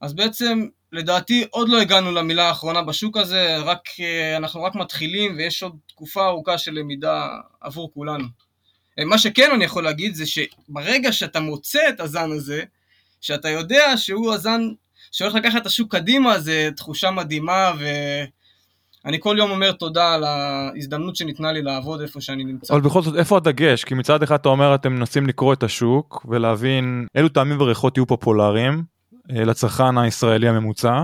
[0.00, 3.88] אז בעצם לדעתי עוד לא הגענו למילה האחרונה בשוק הזה, רק,
[4.36, 7.28] אנחנו רק מתחילים ויש עוד תקופה ארוכה של למידה
[7.60, 8.24] עבור כולנו.
[9.06, 12.62] מה שכן אני יכול להגיד זה שברגע שאתה מוצא את הזן הזה,
[13.20, 14.60] שאתה יודע שהוא הזן
[15.12, 17.72] שהולך לקחת את השוק קדימה, זה תחושה מדהימה,
[19.04, 22.74] ואני כל יום אומר תודה על ההזדמנות שניתנה לי לעבוד איפה שאני נמצא.
[22.74, 23.84] אבל בכל זאת, איפה הדגש?
[23.84, 28.06] כי מצד אחד אתה אומר אתם מנסים לקרוא את השוק ולהבין אילו טעמים וריחות יהיו
[28.06, 28.95] פופולריים אה,
[29.28, 31.02] לצרכן הישראלי הממוצע.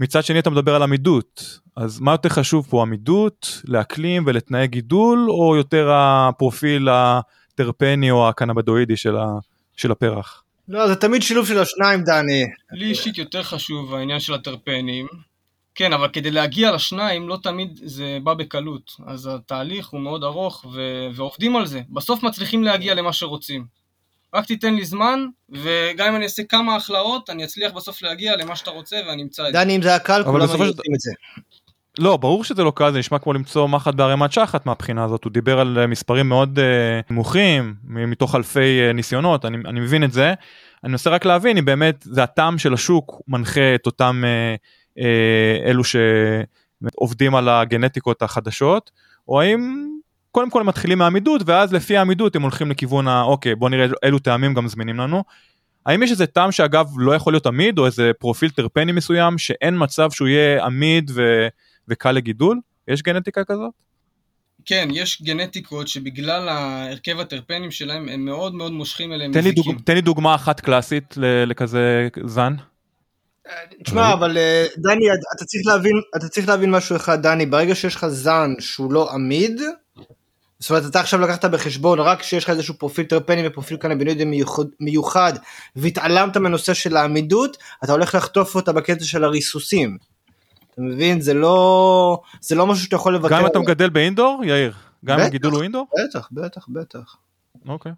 [0.00, 5.26] מצד שני אתה מדבר על עמידות, אז מה יותר חשוב פה, עמידות, לאקלים ולתנאי גידול,
[5.30, 9.26] או יותר הפרופיל הטרפני או הקנבדואידי של, ה,
[9.76, 10.44] של הפרח?
[10.68, 12.44] לא, זה תמיד שילוב של השניים, דני.
[12.72, 15.06] לי אישית יותר חשוב העניין של הטרפנים.
[15.74, 18.96] כן, אבל כדי להגיע לשניים לא תמיד זה בא בקלות.
[19.06, 21.80] אז התהליך הוא מאוד ארוך ו- ועובדים על זה.
[21.90, 23.66] בסוף מצליחים להגיע למה שרוצים.
[24.34, 28.56] רק תיתן לי זמן, וגם אם אני אעשה כמה הכלאות, אני אצליח בסוף להגיע למה
[28.56, 29.52] שאתה רוצה ואני אמצא את זה.
[29.52, 31.12] דני, אם זה היה קל, כולם היו עושים את זה.
[31.98, 35.32] לא, ברור שזה לא קל, זה נשמע כמו למצוא מחט בערימת שחת מהבחינה הזאת, הוא
[35.32, 36.62] דיבר על אה, מספרים מאוד uh,
[37.10, 40.34] נמוכים, מתוך אלפי uh, ניסיונות, אני, אני מבין את זה.
[40.84, 45.68] אני מנסה רק להבין אם באמת זה הטעם של השוק מנחה את אותם uh, uh,
[45.68, 48.90] אלו שעובדים על הגנטיקות החדשות,
[49.28, 49.88] או האם
[50.34, 53.22] קודם כל הם מתחילים מעמידות, ואז לפי העמידות הם הולכים לכיוון ה...
[53.22, 55.24] אוקיי, בוא נראה אילו טעמים גם זמינים לנו.
[55.86, 59.74] האם יש איזה טעם שאגב לא יכול להיות עמיד, או איזה פרופיל טרפני מסוים, שאין
[59.78, 61.22] מצב שהוא יהיה עמיד ו...
[61.88, 62.60] וקל לגידול?
[62.88, 63.70] יש גנטיקה כזאת?
[64.64, 69.62] כן, יש גנטיקות שבגלל ההרכב הטרפנים שלהם הם מאוד מאוד מושכים אליהם תן מזיקים.
[69.66, 71.14] לי, דוג, תן לי דוגמה אחת קלאסית
[71.46, 72.54] לכזה זן.
[73.84, 75.04] תשמע, אבל אה, דני,
[75.36, 79.12] אתה צריך, להבין, אתה צריך להבין משהו אחד, דני, ברגע שיש לך זן שהוא לא
[79.12, 79.60] עמיד,
[80.58, 84.64] זאת אומרת, אתה עכשיו לקחת בחשבון רק שיש לך איזשהו פרופיל טרפני ופרופיל קנבינואידי מיוחד,
[84.80, 85.32] מיוחד
[85.76, 89.98] והתעלמת מהנושא של העמידות, אתה הולך לחטוף אותה בקטע של הריסוסים.
[90.74, 91.20] אתה מבין?
[91.20, 93.34] זה לא, זה לא משהו שאתה יכול לבקר.
[93.34, 94.72] גם אם אתה מגדל באינדור, יאיר?
[95.04, 95.86] גם אם הגידול הוא אינדור?
[96.08, 97.16] בטח, בטח, בטח.
[97.68, 97.92] אוקיי.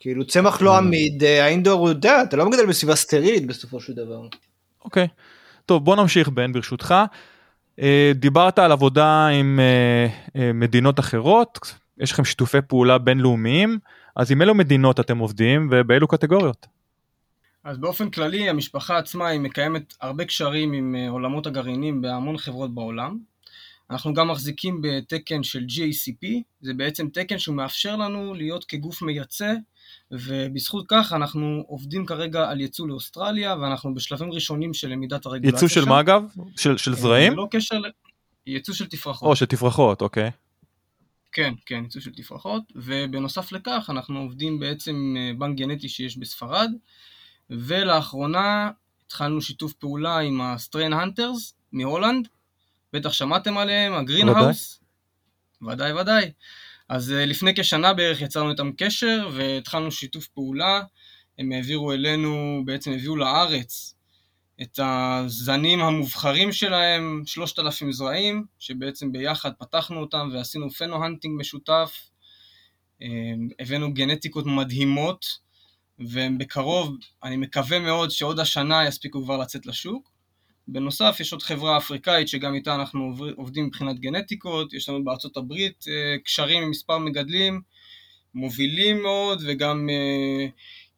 [0.00, 3.92] כאילו צמח לא עמיד, אה, האינדור הוא יודע, אתה לא מגדל בסביבה סטרילית בסופו של
[3.92, 4.26] דבר.
[4.84, 5.08] אוקיי.
[5.66, 6.94] טוב, בוא נמשיך בן ברשותך.
[7.80, 9.60] אה, דיברת על עבודה עם
[10.36, 13.78] אה, מדינות אחרות, יש לכם שיתופי פעולה בינלאומיים,
[14.16, 16.66] אז עם אילו מדינות אתם עובדים ובאילו קטגוריות?
[17.64, 22.74] אז באופן כללי המשפחה עצמה היא מקיימת הרבה קשרים עם אה, עולמות הגרעינים בהמון חברות
[22.74, 23.18] בעולם.
[23.90, 26.26] אנחנו גם מחזיקים בתקן של GACP,
[26.60, 29.54] זה בעצם תקן שהוא מאפשר לנו להיות כגוף מייצא,
[30.10, 35.68] ובזכות כך אנחנו עובדים כרגע על ייצוא לאוסטרליה, ואנחנו בשלבים ראשונים של למידת הרגולציה ייצוא
[35.68, 36.24] של מה אגב?
[36.56, 37.32] של, של זרעים?
[37.32, 37.90] לא קשר, ל...
[38.46, 39.28] ייצוא של תפרחות.
[39.28, 40.30] או של תפרחות, אוקיי.
[41.32, 46.70] כן, כן, ייצוא של תפרחות, ובנוסף לכך אנחנו עובדים בעצם אה, בנק גנטי שיש בספרד,
[47.50, 48.70] ולאחרונה
[49.06, 52.28] התחלנו שיתוף פעולה עם ה Strain Hunters מהולנד,
[52.92, 54.80] בטח שמעתם עליהם, ה Green House.
[55.68, 56.32] ודאי ודאי.
[56.88, 60.82] אז אה, לפני כשנה בערך יצרנו איתם קשר והתחלנו שיתוף פעולה,
[61.38, 63.94] הם העבירו אלינו, בעצם הביאו לארץ
[64.62, 72.10] את הזנים המובחרים שלהם, 3,000 זרעים, שבעצם ביחד פתחנו אותם ועשינו pheno-hunting משותף,
[73.02, 73.08] אה,
[73.60, 75.26] הבאנו גנטיקות מדהימות,
[75.98, 80.12] ובקרוב, אני מקווה מאוד שעוד השנה יספיקו כבר לצאת לשוק.
[80.68, 85.84] בנוסף, יש עוד חברה אפריקאית שגם איתה אנחנו עובדים מבחינת גנטיקות, יש לנו בארצות הברית
[85.88, 87.60] אה, קשרים עם מספר מגדלים,
[88.34, 90.46] מובילים מאוד, וגם אה,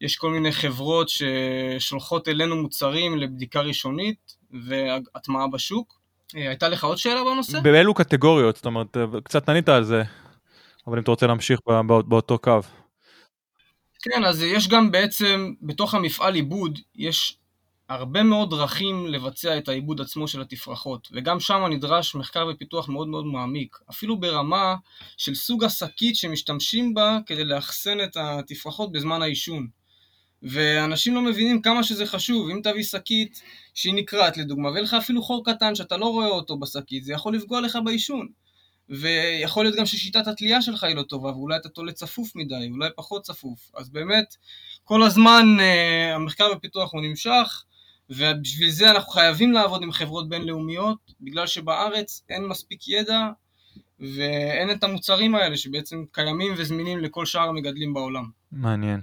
[0.01, 4.35] יש כל מיני חברות ששולחות אלינו מוצרים לבדיקה ראשונית
[4.67, 5.99] והטמעה בשוק.
[6.35, 7.59] אה, הייתה לך עוד שאלה בנושא?
[7.59, 8.55] באילו קטגוריות?
[8.55, 10.03] זאת אומרת, קצת ענית על זה,
[10.87, 11.59] אבל אם אתה רוצה להמשיך
[12.07, 12.59] באותו קו.
[14.01, 17.37] כן, אז יש גם בעצם, בתוך המפעל עיבוד, יש
[17.89, 23.07] הרבה מאוד דרכים לבצע את העיבוד עצמו של התפרחות, וגם שם נדרש מחקר ופיתוח מאוד
[23.07, 24.75] מאוד מעמיק, אפילו ברמה
[25.17, 29.67] של סוג השקית שמשתמשים בה כדי לאחסן את התפרחות בזמן העישון.
[30.43, 33.41] ואנשים לא מבינים כמה שזה חשוב, אם תביא שקית
[33.73, 37.35] שהיא נקרעת לדוגמה, ויהיה לך אפילו חור קטן שאתה לא רואה אותו בשקית, זה יכול
[37.35, 38.27] לפגוע לך בעישון.
[38.89, 42.89] ויכול להיות גם ששיטת התלייה שלך היא לא טובה, ואולי אתה תולה צפוף מדי, אולי
[42.95, 43.71] פחות צפוף.
[43.77, 44.35] אז באמת,
[44.83, 47.63] כל הזמן uh, המחקר ופיתוח הוא נמשך,
[48.09, 53.29] ובשביל זה אנחנו חייבים לעבוד עם חברות בינלאומיות, בגלל שבארץ אין מספיק ידע
[53.99, 58.29] ואין את המוצרים האלה שבעצם קיימים וזמינים לכל שאר המגדלים בעולם.
[58.51, 59.01] מעניין.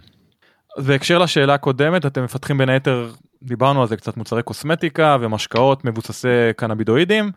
[0.79, 3.11] בהקשר לשאלה הקודמת, אתם מפתחים בין היתר,
[3.43, 7.31] דיברנו על זה קצת, מוצרי קוסמטיקה ומשקאות מבוססי קנאבידואידים.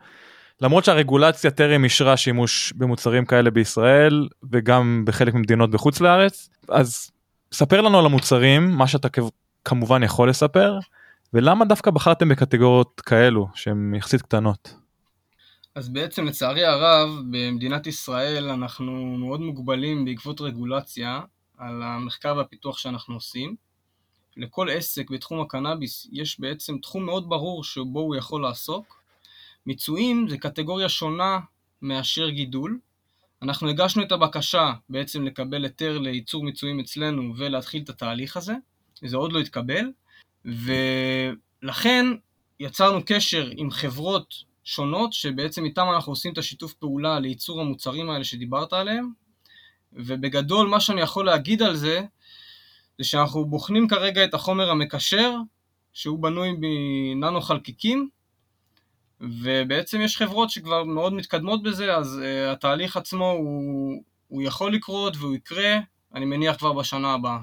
[0.61, 7.11] למרות שהרגולציה טרם אישרה שימוש במוצרים כאלה בישראל וגם בחלק ממדינות בחוץ לארץ, אז
[7.51, 9.07] ספר לנו על המוצרים, מה שאתה
[9.65, 10.79] כמובן יכול לספר,
[11.33, 14.73] ולמה דווקא בחרתם בקטגוריות כאלו שהן יחסית קטנות?
[15.75, 21.19] אז בעצם לצערי הרב במדינת ישראל אנחנו מאוד מוגבלים בעקבות רגולציה
[21.57, 23.55] על המחקר והפיתוח שאנחנו עושים.
[24.37, 29.01] לכל עסק בתחום הקנאביס יש בעצם תחום מאוד ברור שבו הוא יכול לעסוק.
[29.65, 31.39] מיצויים זה קטגוריה שונה
[31.81, 32.79] מאשר גידול.
[33.41, 38.53] אנחנו הגשנו את הבקשה בעצם לקבל היתר לייצור מיצויים אצלנו ולהתחיל את התהליך הזה,
[39.01, 39.91] זה עוד לא התקבל,
[40.45, 42.05] ולכן
[42.59, 48.23] יצרנו קשר עם חברות שונות שבעצם איתם אנחנו עושים את השיתוף פעולה לייצור המוצרים האלה
[48.23, 49.11] שדיברת עליהם,
[49.95, 52.01] ובגדול מה שאני יכול להגיד על זה,
[52.97, 55.33] זה שאנחנו בוחנים כרגע את החומר המקשר,
[55.93, 58.09] שהוא בנוי מננו חלקיקים,
[59.21, 65.17] ובעצם יש חברות שכבר מאוד מתקדמות בזה, אז uh, התהליך עצמו הוא, הוא יכול לקרות
[65.17, 65.77] והוא יקרה,
[66.15, 67.39] אני מניח כבר בשנה הבאה.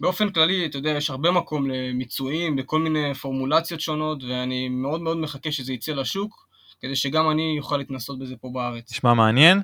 [0.00, 5.16] באופן כללי, אתה יודע, יש הרבה מקום למיצויים בכל מיני פורמולציות שונות, ואני מאוד מאוד
[5.16, 6.48] מחכה שזה יצא לשוק,
[6.80, 8.92] כדי שגם אני אוכל להתנסות בזה פה בארץ.
[8.92, 9.62] נשמע מעניין.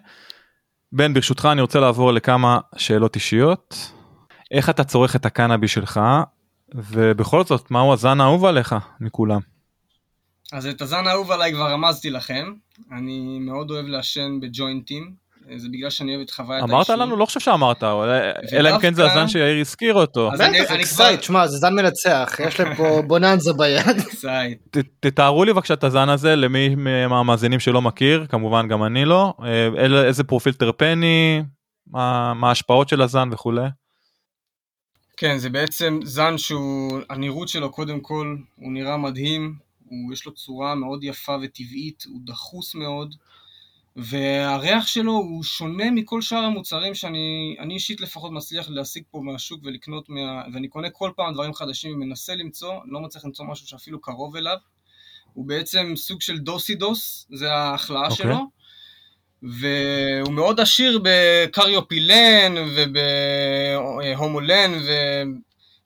[0.92, 3.92] בן, ברשותך אני רוצה לעבור לכמה שאלות אישיות.
[4.50, 6.00] איך אתה צורך את הקנאביס שלך,
[6.74, 9.40] ובכל זאת, מהו הזן האהוב עליך מכולם?
[10.52, 12.52] אז את הזן האהוב עליי כבר רמזתי לכם,
[12.92, 15.14] אני מאוד אוהב לעשן בג'וינטים,
[15.56, 16.74] זה בגלל שאני אוהב את חוויית העישון.
[16.76, 17.16] אמרת לנו?
[17.16, 17.82] לא חושב שאמרת,
[18.52, 20.30] אלא אם כן זה הזן שיאיר הזכיר אותו.
[20.34, 24.02] בטח, Excite, שמע, זה זן מנצח, יש להם פה בוננזה ביד.
[25.00, 30.06] תתארו לי בבקשה את הזן הזה למי מהמאזינים שלא מכיר, כמובן גם אני לא, אה,
[30.06, 31.42] איזה פרופיל טרפני,
[31.86, 33.66] מה ההשפעות של הזן וכולי.
[35.16, 40.34] כן, זה בעצם זן שהוא, הנראות שלו קודם כל, הוא נראה מדהים, הוא, יש לו
[40.34, 43.14] צורה מאוד יפה וטבעית, הוא דחוס מאוד.
[43.96, 49.60] והריח שלו הוא שונה מכל שאר המוצרים שאני אני אישית לפחות מצליח להשיג פה מהשוק
[49.64, 54.00] ולקנות, מה, ואני קונה כל פעם דברים חדשים ומנסה למצוא, לא מצליח למצוא משהו שאפילו
[54.00, 54.56] קרוב אליו.
[55.32, 58.10] הוא בעצם סוג של דוסי דוס, זה ההחלאה okay.
[58.10, 58.26] אוקיי.
[58.26, 58.50] שלו.
[59.42, 64.92] והוא מאוד עשיר בקריופילן ובהומולן ו...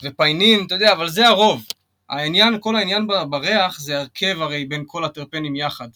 [0.02, 1.64] ופיינין, אתה יודע, אבל זה הרוב.
[2.10, 5.88] העניין, כל העניין בריח זה הרכב הרי בין כל הטרפנים יחד.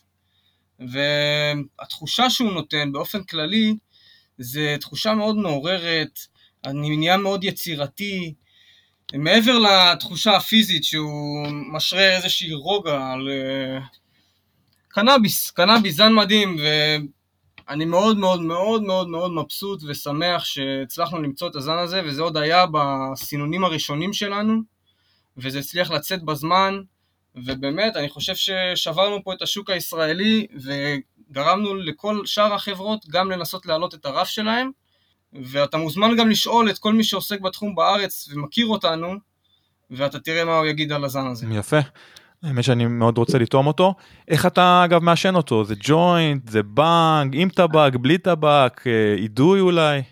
[0.81, 3.75] והתחושה שהוא נותן באופן כללי
[4.38, 6.19] זה תחושה מאוד מעוררת,
[6.64, 8.35] אני נהיה מאוד יצירתי,
[9.14, 13.99] מעבר לתחושה הפיזית שהוא משרה איזושהי רוגע על uh,
[14.88, 16.57] קנאביס, קנאביס, זן מדהים,
[17.69, 22.37] ואני מאוד מאוד מאוד מאוד מאוד מבסוט ושמח שהצלחנו למצוא את הזן הזה, וזה עוד
[22.37, 24.61] היה בסינונים הראשונים שלנו,
[25.37, 26.81] וזה הצליח לצאת בזמן,
[27.44, 33.94] ובאמת, אני חושב ששברנו פה את השוק הישראלי וגרמנו לכל שאר החברות גם לנסות להעלות
[33.94, 34.70] את הרף שלהם,
[35.33, 39.14] ואתה מוזמן גם לשאול את כל מי שעוסק בתחום בארץ ומכיר אותנו,
[39.90, 41.46] ואתה תראה מה הוא יגיד על הזן הזה.
[41.51, 41.79] יפה.
[42.42, 43.94] האמת שאני מאוד רוצה לטעום אותו.
[44.29, 45.64] איך אתה אגב מעשן אותו?
[45.64, 50.03] זה ג'וינט, זה בנג, עם טבק, בלי טבק, אה, אידוי אולי?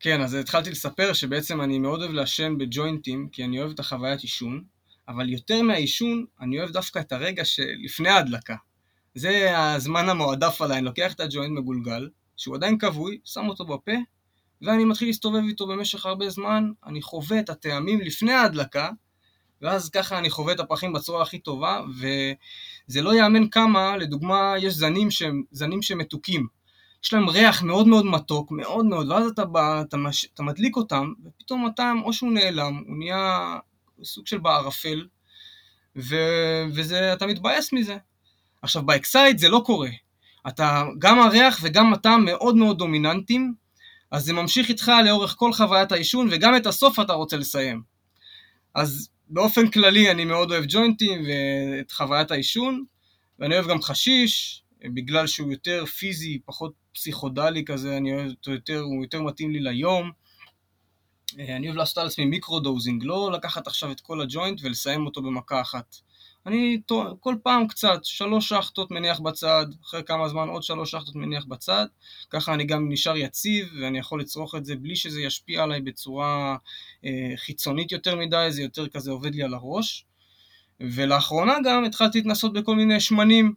[0.00, 4.20] כן, אז התחלתי לספר שבעצם אני מאוד אוהב לעשן בג'וינטים, כי אני אוהב את החוויית
[4.20, 4.62] עישון.
[5.08, 8.56] אבל יותר מהעישון, אני אוהב דווקא את הרגע שלפני ההדלקה.
[9.14, 13.92] זה הזמן המועדף עליי, אני לוקח את הג'וינט מגולגל, שהוא עדיין כבוי, שם אותו בפה,
[14.62, 18.90] ואני מתחיל להסתובב איתו במשך הרבה זמן, אני חווה את הטעמים לפני ההדלקה,
[19.62, 24.74] ואז ככה אני חווה את הפחים בצורה הכי טובה, וזה לא ייאמן כמה, לדוגמה, יש
[24.74, 26.46] זנים שהם זנים שמתוקים.
[27.04, 30.76] יש להם ריח מאוד מאוד מתוק, מאוד מאוד, ואז אתה, בא, אתה, מש, אתה מדליק
[30.76, 33.56] אותם, ופתאום הטעם או שהוא נעלם, הוא נהיה
[34.04, 35.06] סוג של בערפל,
[35.96, 36.16] ו...
[36.74, 37.96] וזה, אתה מתבאס מזה.
[38.62, 39.90] עכשיו, ב Excite זה לא קורה.
[40.48, 43.54] אתה, גם הריח וגם הטעם מאוד מאוד דומיננטיים,
[44.10, 47.82] אז זה ממשיך איתך לאורך כל חוויית העישון, וגם את הסוף אתה רוצה לסיים.
[48.74, 52.84] אז באופן כללי אני מאוד אוהב ג'וינטים ואת חוויית העישון,
[53.38, 58.80] ואני אוהב גם חשיש, בגלל שהוא יותר פיזי, פחות פסיכודלי כזה, אני אוהב אותו יותר,
[58.80, 60.10] הוא יותר מתאים לי ליום.
[61.38, 65.22] אה, אני אוהב לעשות על עצמי micro-dosing, לא לקחת עכשיו את כל הג'וינט ולסיים אותו
[65.22, 65.96] במכה אחת.
[66.46, 66.80] אני
[67.20, 71.86] כל פעם קצת, שלוש שחטות מניח בצד, אחרי כמה זמן עוד שלוש שחטות מניח בצד,
[72.30, 76.56] ככה אני גם נשאר יציב ואני יכול לצרוך את זה בלי שזה ישפיע עליי בצורה
[77.04, 80.04] אה, חיצונית יותר מדי, זה יותר כזה עובד לי על הראש.
[80.80, 83.54] ולאחרונה גם התחלתי להתנסות בכל מיני שמנים,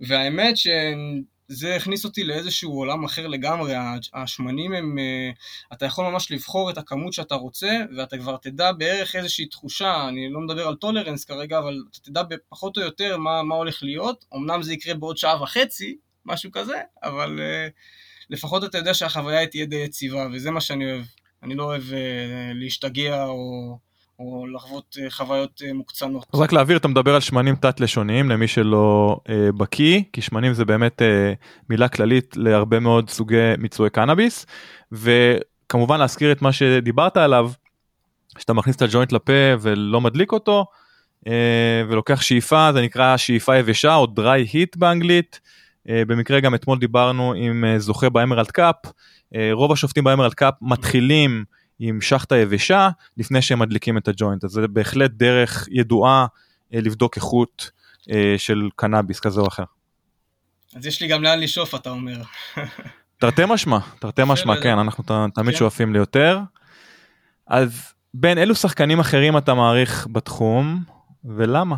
[0.00, 0.56] והאמת
[1.52, 3.72] זה הכניס אותי לאיזשהו עולם אחר לגמרי,
[4.14, 5.30] השמנים הם, אה,
[5.72, 10.32] אתה יכול ממש לבחור את הכמות שאתה רוצה, ואתה כבר תדע בערך איזושהי תחושה, אני
[10.32, 14.24] לא מדבר על טולרנס כרגע, אבל אתה תדע פחות או יותר מה, מה הולך להיות,
[14.34, 15.96] אמנם זה יקרה בעוד שעה וחצי,
[16.26, 17.72] משהו כזה, אבל uh,
[18.30, 21.04] לפחות אתה יודע שהחוויה תהיה די יציבה, וזה מה שאני אוהב.
[21.42, 21.94] אני לא אוהב uh,
[22.54, 23.78] להשתגע או...
[24.20, 26.26] או לחוות אה, חוויות אה, מוקצנות.
[26.34, 30.64] אז רק להעביר, אתה מדבר על שמנים תת-לשוניים למי שלא אה, בקיא, כי שמנים זה
[30.64, 31.32] באמת אה,
[31.70, 34.46] מילה כללית להרבה מאוד סוגי מיצועי קנאביס,
[34.92, 37.50] וכמובן להזכיר את מה שדיברת עליו,
[38.38, 40.66] שאתה מכניס את הג'וינט לפה ולא מדליק אותו,
[41.26, 45.40] אה, ולוקח שאיפה, זה נקרא שאיפה יבשה או dry hit באנגלית.
[45.88, 48.76] אה, במקרה גם אתמול דיברנו עם אה, זוכה ב Emerald Cup,
[49.52, 51.44] רוב השופטים ב Emerald Cup מתחילים
[51.80, 56.26] עם שחטה יבשה לפני שהם מדליקים את הג'וינט, אז זה בהחלט דרך ידועה
[56.72, 57.70] לבדוק איכות
[58.36, 59.64] של קנאביס כזה או אחר.
[60.76, 62.22] אז יש לי גם לאן לשאוף אתה אומר.
[63.20, 65.04] תרתי משמע, תרתי משמע, כן, אנחנו
[65.34, 65.58] תמיד כן.
[65.58, 66.38] שואפים ליותר.
[67.46, 70.84] אז בין אילו שחקנים אחרים אתה מעריך בתחום,
[71.24, 71.76] ולמה?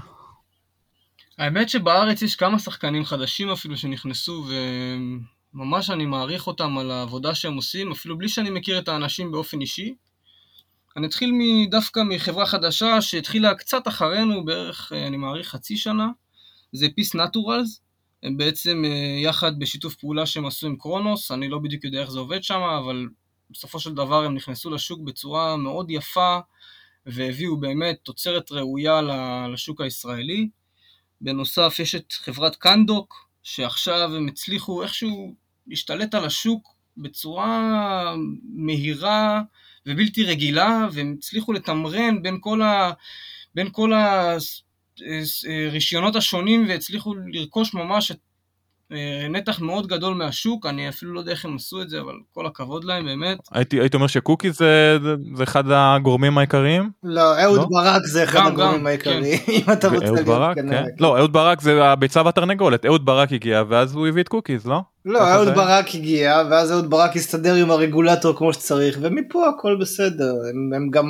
[1.39, 4.47] האמת שבארץ יש כמה שחקנים חדשים אפילו שנכנסו
[5.55, 9.61] וממש אני מעריך אותם על העבודה שהם עושים, אפילו בלי שאני מכיר את האנשים באופן
[9.61, 9.95] אישי.
[10.97, 11.33] אני אתחיל
[11.71, 16.09] דווקא מחברה חדשה שהתחילה קצת אחרינו, בערך, אני מעריך חצי שנה,
[16.73, 17.81] זה פיס נטורלס,
[18.23, 22.11] הם בעצם אה, יחד בשיתוף פעולה שהם עשו עם קרונוס, אני לא בדיוק יודע איך
[22.11, 23.09] זה עובד שם, אבל
[23.51, 26.39] בסופו של דבר הם נכנסו לשוק בצורה מאוד יפה,
[27.07, 29.01] והביאו באמת תוצרת ראויה
[29.53, 30.49] לשוק הישראלי.
[31.21, 35.35] בנוסף יש את חברת קנדוק, שעכשיו הם הצליחו איכשהו
[35.73, 38.15] להשתלט על השוק בצורה
[38.55, 39.43] מהירה
[39.87, 42.93] ובלתי רגילה, והם הצליחו לתמרן בין כל, ה...
[43.55, 43.93] בין כל
[45.67, 48.32] הרישיונות השונים והצליחו לרכוש ממש את אה,
[49.31, 52.47] נתח מאוד גדול מהשוק, אני אפילו לא יודע איך הם עשו את זה, אבל כל
[52.47, 53.39] הכבוד להם באמת.
[53.53, 56.91] הייתי, הייתי אומר שקוקי זה, זה, אחד הגורמים העיקריים?
[57.05, 57.67] לא, אהוד לא?
[57.71, 59.53] ברק זה אחד גם, הגורמים גם, העיקריים, כן.
[59.69, 60.71] אם אתה רוצה להיות ברק, כן.
[60.71, 60.85] כן.
[61.01, 64.81] לא, אהוד ברק זה הביצה והתרנגולת, אהוד ברק הגיע ואז הוא הביא את קוקיז, לא?
[65.05, 65.55] לא, אהוד זה...
[65.55, 70.91] ברק הגיע, ואז אהוד ברק הסתדר עם הרגולטור כמו שצריך, ומפה הכל בסדר, הם, הם
[70.91, 71.07] גם...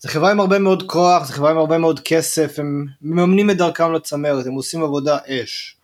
[0.00, 3.56] זה חברה עם הרבה מאוד כוח, זה חברה עם הרבה מאוד כסף, הם מממנים את
[3.56, 5.76] דרכם לצמרת, הם עושים עבודה אש.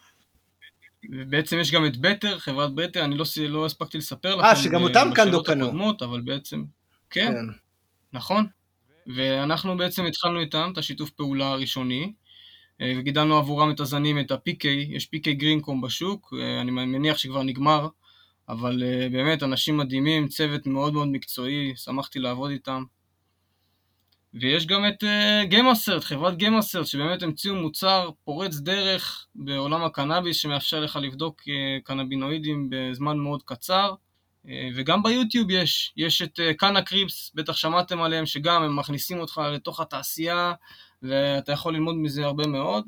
[1.09, 4.47] בעצם יש גם את בטר, חברת בטר, אני לא, לא הספקתי לספר לכם.
[4.47, 5.93] אה, שגם אותם קנדו קנו.
[6.03, 6.65] אבל בעצם,
[7.11, 7.47] כן, כן,
[8.13, 8.47] נכון.
[9.07, 12.13] ואנחנו בעצם התחלנו איתם את השיתוף פעולה הראשוני,
[12.81, 17.43] אה, וגידלנו עבורם את הזנים, את ה-PK, יש PK גרינקום בשוק, אה, אני מניח שכבר
[17.43, 17.89] נגמר,
[18.49, 22.85] אבל אה, באמת אנשים מדהימים, צוות מאוד מאוד מקצועי, שמחתי לעבוד איתם.
[24.41, 25.05] ויש גם את
[25.45, 31.51] גיימאסרט, uh, חברת גיימאסרט, שבאמת המציאו מוצר פורץ דרך בעולם הקנאביס, שמאפשר לך לבדוק uh,
[31.85, 33.95] קנבינואידים בזמן מאוד קצר.
[34.47, 39.21] Uh, וגם ביוטיוב יש, יש את uh, קאנה קריפס, בטח שמעתם עליהם, שגם הם מכניסים
[39.21, 40.53] אותך לתוך התעשייה,
[41.03, 42.85] ואתה יכול ללמוד מזה הרבה מאוד.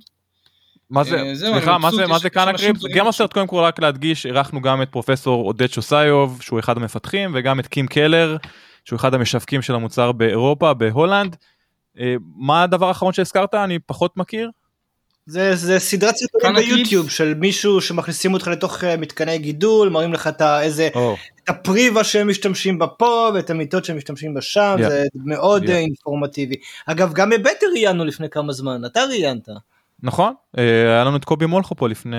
[0.91, 2.85] מה זה, סליחה, מה זה, מה זה קאנה קריפס?
[2.85, 7.61] גיימאסרט קודם כל רק להדגיש, אירחנו גם את פרופסור עודד שוסיוב, שהוא אחד המפתחים, וגם
[7.61, 8.37] את קים קלר.
[8.85, 11.37] שהוא אחד המשווקים של המוצר באירופה, בהולנד.
[12.01, 13.55] אה, מה הדבר האחרון שהזכרת?
[13.55, 14.51] אני פחות מכיר.
[15.27, 20.27] זה, זה סדרת סרטונים ביוטיוב של מישהו שמכניסים אותך לתוך אה, מתקני גידול, מראים לך
[20.27, 20.99] את, איזה, oh.
[21.45, 24.89] את הפריבה שהם משתמשים בה פה ואת המיטות שהם משתמשים בה שם, yeah.
[24.89, 25.71] זה מאוד yeah.
[25.71, 26.55] אה, אינפורמטיבי.
[26.87, 29.49] אגב, גם בבטר ראיינו לפני כמה זמן, אתה ראיינת.
[30.03, 32.17] נכון, היה לנו את קובי מולכו פה לפני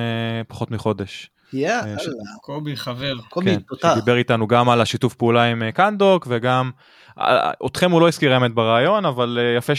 [0.48, 1.30] פחות מחודש.
[1.54, 1.96] יאללה.
[2.42, 3.14] קובי חבר.
[3.30, 3.94] קובי כן, תותח.
[3.96, 6.72] שדיבר איתנו גם על השיתוף פעולה עם אה, קנדוק וגם
[7.20, 9.74] אה, אתכם הוא לא הזכיר האמת ברעיון אבל אה, יפה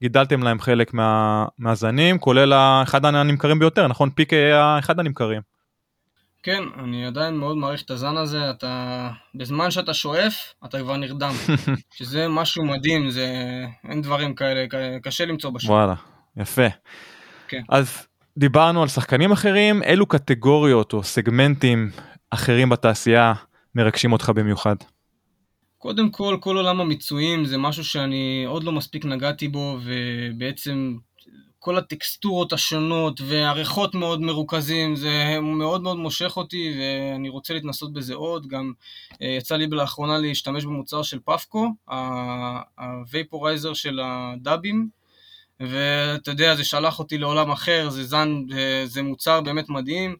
[0.00, 2.52] שגידלתם להם חלק מה, מהזנים כולל
[2.82, 5.42] אחד הנמכרים ביותר נכון פיקי היה אחד הנמכרים.
[6.42, 11.32] כן, אני עדיין מאוד מעריך את הזן הזה, אתה, בזמן שאתה שואף, אתה כבר נרדם,
[11.96, 13.26] שזה משהו מדהים, זה,
[13.88, 14.66] אין דברים כאלה,
[15.02, 15.70] קשה למצוא בשוק.
[15.70, 15.94] וואלה,
[16.36, 16.66] יפה.
[17.48, 17.62] כן.
[17.68, 18.06] אז
[18.40, 21.90] דיברנו על שחקנים אחרים, אילו קטגוריות או סגמנטים
[22.30, 23.34] אחרים בתעשייה
[23.74, 24.76] מרגשים אותך במיוחד?
[25.78, 30.96] קודם כל, כל עולם המיצויים זה משהו שאני עוד לא מספיק נגעתי בו, ובעצם
[31.58, 38.14] כל הטקסטורות השונות והריחות מאוד מרוכזים, זה מאוד מאוד מושך אותי ואני רוצה להתנסות בזה
[38.14, 38.46] עוד.
[38.46, 38.72] גם
[39.22, 41.68] אה, יצא לי לאחרונה להשתמש במוצר של פאפקו,
[42.78, 44.99] ה vaporizer של הדאבים,
[45.60, 48.42] ואתה יודע, זה שלח אותי לעולם אחר, זה זן,
[48.84, 50.16] זה מוצר באמת מדהים.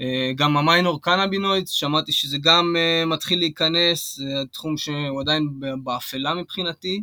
[0.00, 5.48] אה, גם ה minor cannabinoid, שמעתי שזה גם אה, מתחיל להיכנס, זה תחום שהוא עדיין
[5.84, 7.02] באפלה מבחינתי.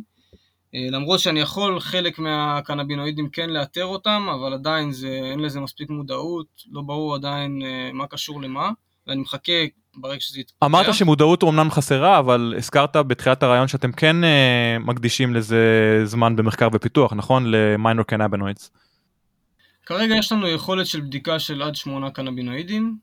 [0.74, 5.90] אה, למרות שאני יכול חלק מהקנאבינואידים כן לאתר אותם, אבל עדיין זה, אין לזה מספיק
[5.90, 8.70] מודעות, לא ברור עדיין מה קשור למה,
[9.06, 9.52] ואני מחכה
[10.00, 10.66] ברגע שזה יתפתח.
[10.66, 16.68] אמרת שמודעות אומנם חסרה, אבל הזכרת בתחילת הרעיון שאתם כן uh, מקדישים לזה זמן במחקר
[16.72, 17.44] ופיתוח, נכון?
[17.46, 18.70] למיינור קנאבינואידס.
[19.86, 22.96] כרגע יש לנו יכולת של בדיקה של עד שמונה קנאבינואידים,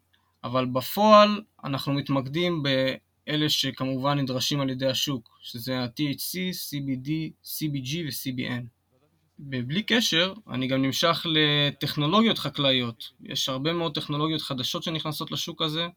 [0.43, 7.09] אבל בפועל אנחנו מתמקדים באלה שכמובן נדרשים על ידי השוק, שזה ה-THC, CBD,
[7.43, 8.63] CBG ו-CBN.
[9.39, 13.11] ובלי קשר, אני גם נמשך לטכנולוגיות חקלאיות.
[13.23, 15.87] יש הרבה מאוד טכנולוגיות חדשות שנכנסות לשוק הזה,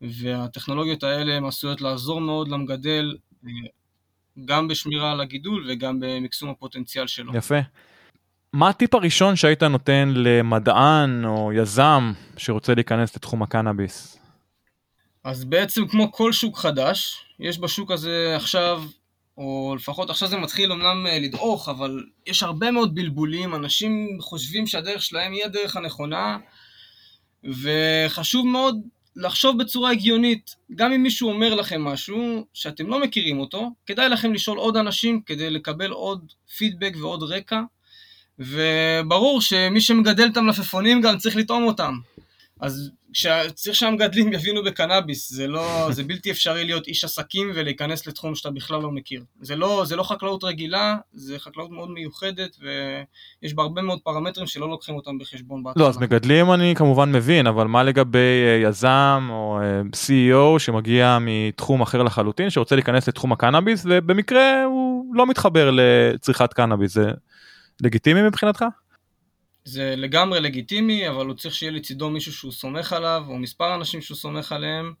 [0.00, 3.16] והטכנולוגיות האלה הן עשויות לעזור מאוד למגדל,
[4.44, 7.36] גם בשמירה על הגידול וגם במקסום הפוטנציאל שלו.
[7.36, 7.58] יפה.
[8.52, 14.18] מה הטיפ הראשון שהיית נותן למדען או יזם שרוצה להיכנס לתחום הקנאביס?
[15.24, 18.82] אז בעצם כמו כל שוק חדש, יש בשוק הזה עכשיו,
[19.38, 24.66] או לפחות עכשיו זה מתחיל אמנם אה, לדעוך, אבל יש הרבה מאוד בלבולים, אנשים חושבים
[24.66, 26.38] שהדרך שלהם היא הדרך הנכונה,
[27.44, 28.80] וחשוב מאוד
[29.16, 30.56] לחשוב בצורה הגיונית.
[30.74, 35.20] גם אם מישהו אומר לכם משהו שאתם לא מכירים אותו, כדאי לכם לשאול עוד אנשים
[35.26, 37.60] כדי לקבל עוד פידבק ועוד רקע.
[38.38, 41.98] וברור שמי שמגדל את המלפפונים גם צריך לטעום אותם.
[42.60, 42.90] אז
[43.54, 48.50] צריך שהמגדלים יבינו בקנאביס, זה, לא, זה בלתי אפשרי להיות איש עסקים ולהיכנס לתחום שאתה
[48.50, 49.24] בכלל לא מכיר.
[49.40, 54.46] זה לא, זה לא חקלאות רגילה, זה חקלאות מאוד מיוחדת, ויש בה הרבה מאוד פרמטרים
[54.46, 55.62] שלא לוקחים אותם בחשבון.
[55.76, 61.18] לא, אז מגדלים אני כמובן מבין, אבל מה לגבי אה, יזם או אה, CEO שמגיע
[61.20, 67.10] מתחום אחר לחלוטין, שרוצה להיכנס לתחום הקנאביס, ובמקרה הוא לא מתחבר לצריכת קנאביס, זה
[67.82, 68.64] לגיטימי מבחינתך?
[69.64, 74.02] זה לגמרי לגיטימי, אבל הוא צריך שיהיה לצידו מישהו שהוא סומך עליו, או מספר אנשים
[74.02, 74.92] שהוא סומך עליהם,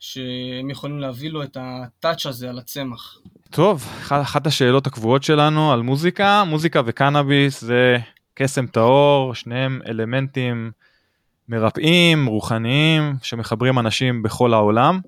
[0.00, 3.18] שהם יכולים להביא לו את הטאץ' הזה על הצמח.
[3.50, 7.98] טוב, אחת השאלות הקבועות שלנו על מוזיקה, מוזיקה וקנאביס זה
[8.34, 10.70] קסם טהור, שניהם אלמנטים
[11.48, 15.00] מרפאים, רוחניים, שמחברים אנשים בכל העולם.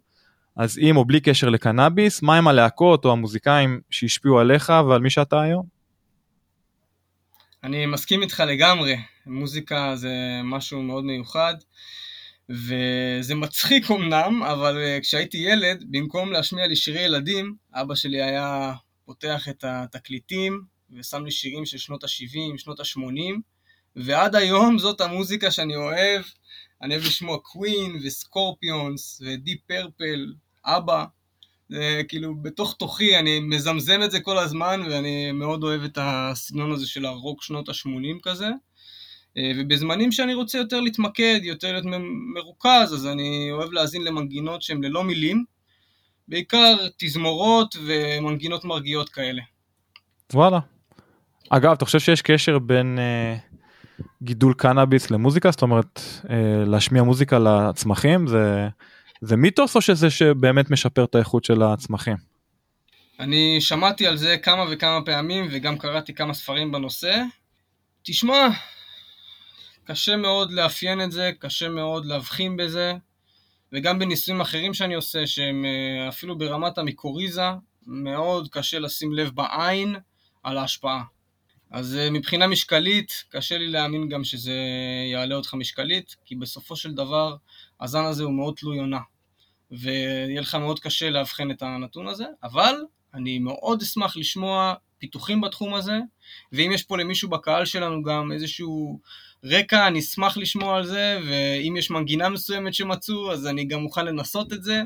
[0.57, 5.41] אז עם או בלי קשר לקנאביס, מהם הלהקות או המוזיקאים שהשפיעו עליך ועל מי שאתה
[5.41, 5.82] היום?
[7.65, 8.97] אני מסכים איתך לגמרי,
[9.27, 11.55] מוזיקה זה משהו מאוד מיוחד,
[12.49, 18.73] וזה מצחיק אמנם, אבל אה, כשהייתי ילד, במקום להשמיע לי שירי ילדים, אבא שלי היה
[19.05, 23.41] פותח את התקליטים ושם לי שירים של שנות ה-70, שנות ה-80,
[23.97, 26.23] ועד היום זאת המוזיקה שאני אוהב.
[26.83, 30.33] אני אוהב לשמוע קווין וסקורפיונס ודיפ פרפל,
[30.65, 31.05] אבא.
[31.69, 36.73] זה כאילו בתוך תוכי, אני מזמזם את זה כל הזמן, ואני מאוד אוהב את הסגנון
[36.73, 38.49] הזה של הרוק שנות ה-80 כזה.
[39.37, 41.85] אה, ובזמנים שאני רוצה יותר להתמקד, יותר להיות
[42.35, 45.45] מרוכז, אז אני אוהב להאזין למנגינות שהן ללא מילים,
[46.29, 49.43] בעיקר תזמורות ומנגינות מרגיעות כאלה.
[50.33, 50.59] וואלה.
[51.49, 53.37] אגב, אתה חושב שיש קשר בין אה,
[54.23, 55.51] גידול קנאביס למוזיקה?
[55.51, 56.01] זאת אומרת,
[56.31, 58.69] אה, להשמיע מוזיקה לצמחים זה...
[59.25, 62.17] זה מיתוס או שזה שבאמת משפר את האיכות של הצמחים?
[63.21, 67.23] אני שמעתי על זה כמה וכמה פעמים וגם קראתי כמה ספרים בנושא.
[68.03, 68.49] תשמע,
[69.85, 72.95] קשה מאוד לאפיין את זה, קשה מאוד להבחין בזה,
[73.73, 77.47] וגם בניסויים אחרים שאני עושה, שהם אה, אפילו ברמת המיקוריזה,
[77.87, 79.97] מאוד קשה לשים לב בעין
[80.43, 81.03] על ההשפעה.
[81.71, 84.57] אז אה, מבחינה משקלית, קשה לי להאמין גם שזה
[85.13, 87.37] יעלה אותך משקלית, כי בסופו של דבר
[87.83, 89.01] הזן הזה הוא מאוד תלוי עונה.
[89.71, 92.75] ויהיה לך מאוד קשה לאבחן את הנתון הזה, אבל
[93.15, 95.99] אני מאוד אשמח לשמוע פיתוחים בתחום הזה,
[96.53, 99.01] ואם יש פה למישהו בקהל שלנו גם איזשהו
[99.45, 104.07] רקע, אני אשמח לשמוע על זה, ואם יש מנגינה מסוימת שמצאו, אז אני גם מוכן
[104.07, 104.83] לנסות את זה,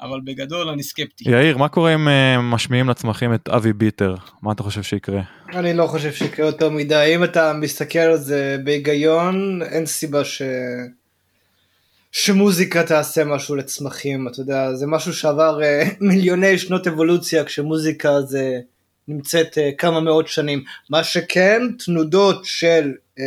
[0.00, 1.30] אבל בגדול אני סקפטי.
[1.30, 4.14] יאיר, מה קורה אם uh, משמיעים לצמחים את אבי ביטר?
[4.42, 5.22] מה אתה חושב שיקרה?
[5.54, 10.42] אני לא חושב שיקרה יותר מדי, אם אתה מסתכל על זה בהיגיון, אין סיבה ש...
[12.12, 18.60] שמוזיקה תעשה משהו לצמחים, אתה יודע, זה משהו שעבר uh, מיליוני שנות אבולוציה, כשמוזיקה זה
[19.08, 20.64] נמצאת uh, כמה מאות שנים.
[20.90, 23.20] מה שכן, תנודות של uh,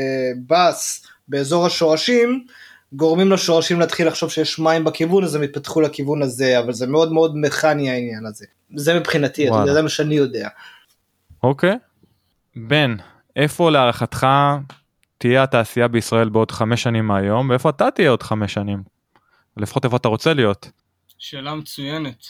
[0.47, 2.45] בס באזור השורשים,
[2.93, 7.11] גורמים לשורשים להתחיל לחשוב שיש מים בכיוון, אז הם יתפתחו לכיוון הזה, אבל זה מאוד
[7.11, 8.45] מאוד מכני העניין הזה.
[8.75, 10.49] זה מבחינתי, אתה יודע, זה מה שאני יודע.
[11.43, 11.77] אוקיי.
[12.55, 12.95] בן,
[13.35, 14.27] איפה להערכתך
[15.17, 18.83] תהיה התעשייה בישראל בעוד חמש שנים מהיום, ואיפה אתה תהיה עוד חמש שנים?
[19.57, 20.69] לפחות איפה אתה רוצה להיות?
[21.17, 22.25] שאלה מצוינת.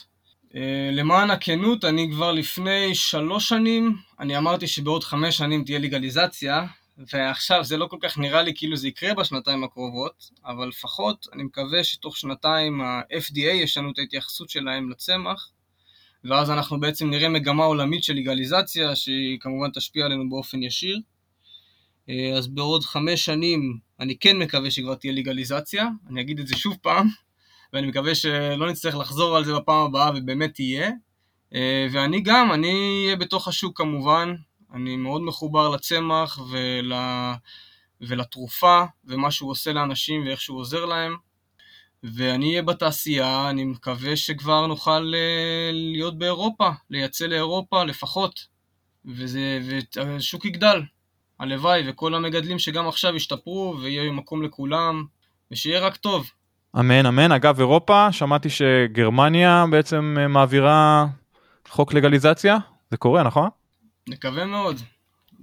[0.50, 0.58] Uh,
[0.92, 6.66] למען הכנות, אני כבר לפני שלוש שנים, אני אמרתי שבעוד חמש שנים תהיה לגליזציה,
[6.98, 11.44] ועכשיו זה לא כל כך נראה לי כאילו זה יקרה בשנתיים הקרובות, אבל לפחות אני
[11.44, 15.50] מקווה שתוך שנתיים ה-FDA יש לנו את ההתייחסות שלהם לצמח,
[16.24, 21.00] ואז אנחנו בעצם נראה מגמה עולמית של לגליזציה, שהיא כמובן תשפיע עלינו באופן ישיר.
[22.10, 26.58] אה, אז בעוד חמש שנים אני כן מקווה שכבר תהיה לגליזציה, אני אגיד את זה
[26.58, 27.08] שוב פעם,
[27.74, 30.92] ואני מקווה שלא נצטרך לחזור על זה בפעם הבאה ובאמת תהיה.
[31.56, 34.36] אה, ואני גם, אני אהיה בתוך השוק כמובן,
[34.74, 36.94] אני מאוד מחובר לצמח ול...
[38.02, 41.16] ולתרופה ומה שהוא עושה לאנשים ואיך שהוא עוזר להם.
[42.04, 48.48] ואני אהיה בתעשייה, אני מקווה שכבר נוכל אה, להיות באירופה, לייצא לאירופה לפחות,
[49.06, 49.60] וזה,
[49.96, 50.82] והשוק יגדל.
[51.40, 55.06] הלוואי, וכל המגדלים שגם עכשיו ישתפרו ויהיה מקום לכולם,
[55.52, 56.32] ושיהיה רק טוב.
[56.80, 57.32] אמן, אמן.
[57.32, 61.06] אגב, אירופה, שמעתי שגרמניה בעצם אה, מעבירה
[61.70, 62.58] חוק לגליזציה?
[62.92, 63.50] זה קורה, נכון?
[64.10, 64.80] נקווה מאוד.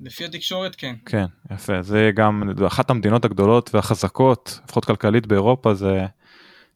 [0.02, 0.94] לפי התקשורת כן.
[1.06, 1.82] כן, יפה.
[1.82, 6.06] זה גם אחת המדינות הגדולות והחזקות, לפחות כלכלית באירופה, זה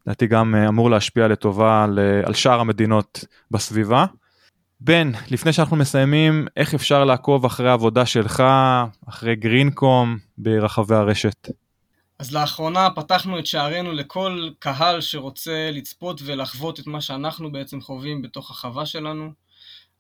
[0.07, 4.07] לדעתי גם אה, אמור להשפיע לטובה על, על שאר המדינות בסביבה.
[4.81, 8.43] בן, לפני שאנחנו מסיימים, איך אפשר לעקוב אחרי העבודה שלך,
[9.09, 11.49] אחרי גרינקום ברחבי הרשת?
[12.19, 18.23] אז לאחרונה פתחנו את שערינו לכל קהל שרוצה לצפות ולחוות את מה שאנחנו בעצם חווים
[18.23, 19.33] בתוך החווה שלנו.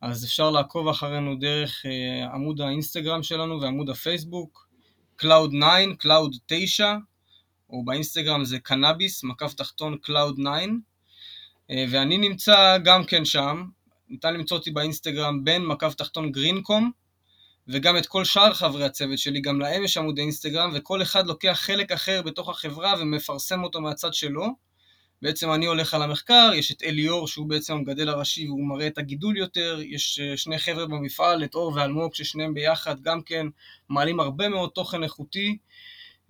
[0.00, 4.68] אז אפשר לעקוב אחרינו דרך uh, עמוד האינסטגרם שלנו ועמוד הפייסבוק,
[5.22, 6.94] Cloud 9, Cloud 9,
[7.70, 13.64] או באינסטגרם זה קנאביס, מקף תחתון Cloud 9, uh, ואני נמצא גם כן שם,
[14.08, 16.90] ניתן למצוא אותי באינסטגרם בין מקף תחתון גרינקום,
[17.68, 21.58] וגם את כל שאר חברי הצוות שלי, גם להם יש עמוד אינסטגרם, וכל אחד לוקח
[21.62, 24.46] חלק אחר בתוך החברה ומפרסם אותו מהצד שלו.
[25.22, 28.98] בעצם אני הולך על המחקר, יש את אליאור שהוא בעצם המגדל הראשי והוא מראה את
[28.98, 33.46] הגידול יותר, יש אה, שני חבר'ה במפעל, את אור ואלמוג, ששניהם ביחד גם כן
[33.88, 35.58] מעלים הרבה מאוד תוכן איכותי,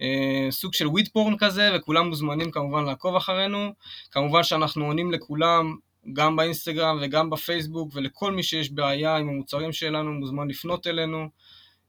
[0.00, 3.72] אה, סוג של וויד פורן כזה, וכולם מוזמנים כמובן לעקוב אחרינו.
[4.10, 5.76] כמובן שאנחנו עונים לכולם,
[6.12, 11.28] גם באינסטגרם וגם בפייסבוק, ולכל מי שיש בעיה עם המוצרים שלנו מוזמן לפנות אלינו.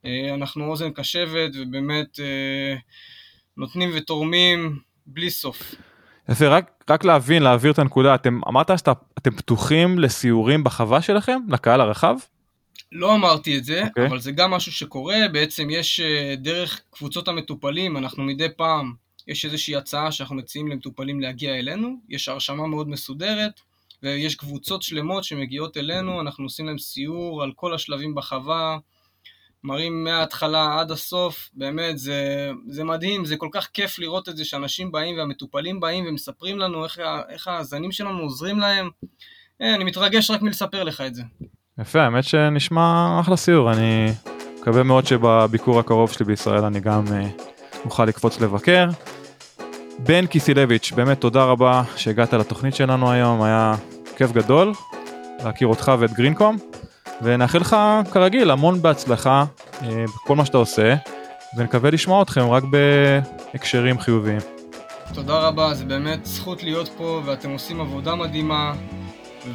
[0.06, 2.20] אה, אנחנו אוזן קשבת ובאמת
[3.58, 5.76] נותנים ותורמים בלי סוף.
[6.30, 11.82] יפה, רק, רק להבין, להעביר את הנקודה, אתם אמרת שאתם פתוחים לסיורים בחווה שלכם, לקהל
[11.82, 12.16] הרחב?
[12.92, 13.88] לא אמרתי את זה, okay.
[13.88, 14.08] אוקיי.
[14.08, 18.94] אבל זה גם משהו שקורה, בעצם יש אה, דרך קבוצות המטופלים, אנחנו מדי פעם,
[19.28, 23.62] יש איזושהי הצעה שאנחנו מציעים למטופלים להגיע אלינו, יש הרשמה מאוד מסודרת,
[24.04, 28.78] ויש קבוצות שלמות שמגיעות אלינו, אנחנו עושים להם סיור על כל השלבים בחווה,
[29.64, 34.46] מראים מההתחלה עד הסוף, באמת, זה, זה מדהים, זה כל כך כיף לראות את זה
[34.46, 38.90] שאנשים באים והמטופלים באים ומספרים לנו איך, איך הזנים שלנו עוזרים להם.
[39.62, 41.24] אה, אני מתרגש רק מלספר לך את זה.
[41.82, 44.08] יפה, האמת שנשמע אחלה סיור, אני
[44.60, 47.30] מקווה מאוד שבביקור הקרוב שלי בישראל אני גם אה,
[47.86, 48.90] אוכל לקפוץ לבקר.
[50.00, 53.76] בן קיסילביץ', באמת תודה רבה שהגעת לתוכנית שלנו היום, היה
[54.18, 54.74] כיף גדול
[55.44, 56.58] להכיר אותך ואת גרינקום.
[57.22, 57.76] ונאחל לך
[58.12, 59.46] כרגיל המון בהצלחה
[59.82, 60.96] אה, בכל מה שאתה עושה,
[61.58, 64.40] ונקווה לשמוע אתכם רק בהקשרים חיוביים.
[65.14, 68.74] תודה רבה, זה באמת זכות להיות פה, ואתם עושים עבודה מדהימה,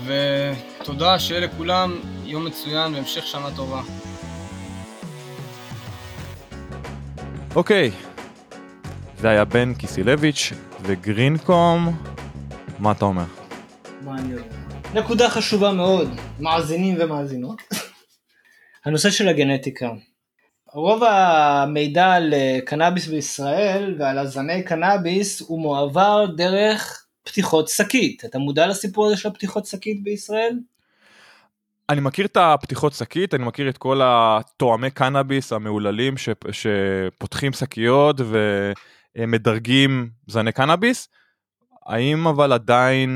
[0.06, 3.80] ותודה, שיהיה לכולם יום מצוין והמשך שנה טובה.
[7.54, 7.90] אוקיי,
[9.22, 11.96] זה היה בן קיסילביץ' וגרינקום,
[12.78, 13.24] מה אתה אומר?
[14.00, 14.44] מה אני אומר?
[14.94, 16.08] נקודה חשובה מאוד,
[16.40, 17.62] מאזינים ומאזינות.
[18.84, 19.90] הנושא של הגנטיקה.
[20.72, 28.24] רוב המידע על אה, קנאביס בישראל ועל הזני קנאביס הוא מועבר דרך פתיחות שקית.
[28.24, 30.58] אתה מודע לסיפור הזה של הפתיחות שקית בישראל?
[31.88, 36.28] אני מכיר את הפתיחות שקית, אני מכיר את כל התואמי קנאביס המהוללים ש...
[36.52, 38.20] שפותחים שקיות
[39.18, 41.08] ומדרגים זני קנאביס.
[41.86, 43.10] האם אבל עדיין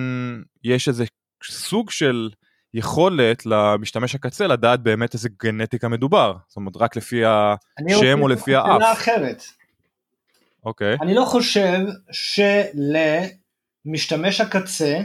[0.65, 1.05] יש איזה
[1.45, 2.31] סוג של
[2.75, 8.55] יכולת למשתמש הקצה לדעת באמת איזה גנטיקה מדובר, זאת אומרת רק לפי השם או לפי
[8.55, 8.77] האף.
[8.83, 9.43] אני אחרת.
[10.65, 10.97] אוקיי.
[11.03, 11.79] אני לא חושב
[13.85, 15.01] שלמשתמש הקצה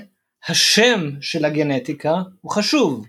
[0.48, 3.06] השם של הגנטיקה הוא חשוב.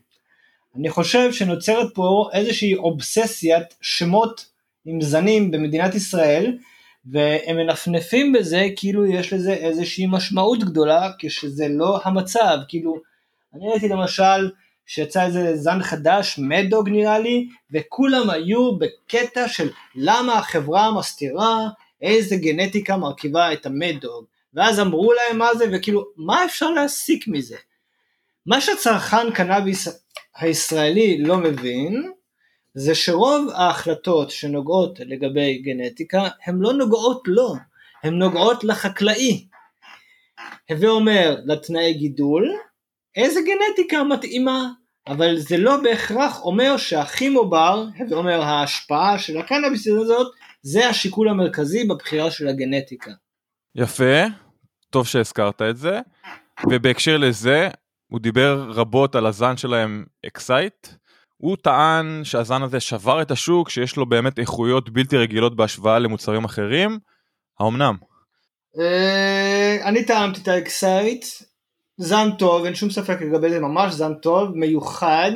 [0.77, 4.47] אני חושב שנוצרת פה איזושהי אובססיית שמות
[4.85, 6.59] עם זנים במדינת ישראל
[7.05, 12.97] והם מנפנפים בזה כאילו יש לזה איזושהי משמעות גדולה כשזה לא המצב כאילו
[13.55, 14.51] אני ראיתי למשל
[14.87, 21.69] שיצא איזה זן חדש, מדוג נראה לי, וכולם היו בקטע של למה החברה מסתירה
[22.03, 24.25] איזה גנטיקה מרכיבה את המדוג,
[24.55, 27.57] ואז אמרו להם מה זה, וכאילו, מה אפשר להסיק מזה?
[28.47, 29.89] מה שצרכן קנאביס
[30.37, 32.13] הישראלי לא מבין,
[32.75, 37.55] זה שרוב ההחלטות שנוגעות לגבי גנטיקה, הן לא נוגעות לו,
[38.03, 39.47] הן נוגעות לחקלאי.
[40.71, 42.53] הווה אומר לתנאי גידול,
[43.17, 44.69] איזה גנטיקה מתאימה,
[45.07, 51.29] אבל זה לא בהכרח אומר שהכימו בר, זה אומר ההשפעה של הקנאביס הזאת, זה השיקול
[51.29, 53.11] המרכזי בבחירה של הגנטיקה.
[53.75, 54.25] יפה,
[54.91, 56.01] טוב שהזכרת את זה,
[56.71, 57.69] ובהקשר לזה,
[58.07, 60.87] הוא דיבר רבות על הזן שלהם Excite,
[61.43, 66.45] הוא טען שהזן הזה שבר את השוק, שיש לו באמת איכויות בלתי רגילות בהשוואה למוצרים
[66.45, 66.99] אחרים,
[67.61, 67.97] האומנם?
[68.79, 71.25] אה, אני טעמתי את ה Excite,
[71.97, 75.31] זן טוב, אין שום ספק לגבי זה ממש זן טוב, מיוחד.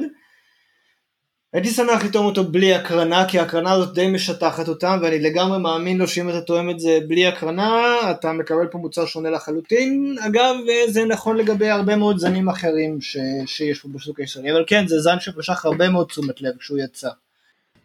[1.57, 5.99] הייתי שמח לטעום אותו בלי הקרנה, כי ההקרנה הזאת די משטחת אותם, ואני לגמרי מאמין
[5.99, 10.17] לו שאם אתה טועם את זה בלי הקרנה, אתה מקבל פה מוצר שונה לחלוטין.
[10.27, 10.55] אגב,
[10.89, 13.17] זה נכון לגבי הרבה מאוד זנים אחרים ש...
[13.47, 17.09] שיש פה בשוק הישראלי, אבל כן, זה זן שמשך הרבה מאוד תשומת לב כשהוא יצא.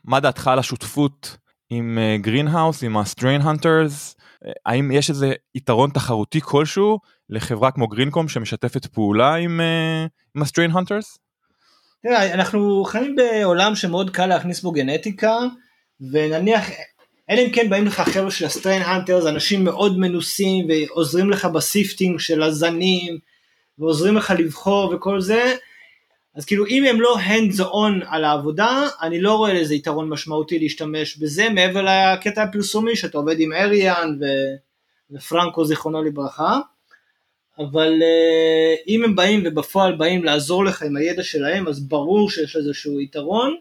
[0.05, 1.38] מה דעתך על השותפות
[1.69, 4.15] עם גרינהאוס, עם ה-strain hunters?
[4.65, 6.99] האם יש איזה יתרון תחרותי כלשהו
[7.30, 9.61] לחברה כמו גרינקום שמשתפת פעולה עם,
[10.36, 11.20] ה-strain hunters?
[12.03, 15.37] תראה, אנחנו חיים בעולם שמאוד קל להכניס בו גנטיקה,
[16.11, 16.69] ונניח,
[17.29, 21.45] אלא אם כן באים לך חבר'ה של ה Strain Hunters, אנשים מאוד מנוסים ועוזרים לך
[21.45, 23.17] ב sifting של הזנים,
[23.79, 25.55] ועוזרים לך לבחור וכל זה,
[26.35, 30.59] אז כאילו אם הם לא hands on על העבודה, אני לא רואה איזה יתרון משמעותי
[30.59, 34.25] להשתמש בזה, מעבר לקטע הפרסומי שאתה עובד עם אריאן ו...
[35.11, 36.59] ופרנקו זיכרונו לברכה.
[37.62, 42.55] אבל uh, אם הם באים ובפועל באים לעזור לך עם הידע שלהם, אז ברור שיש
[42.55, 43.55] איזשהו יתרון.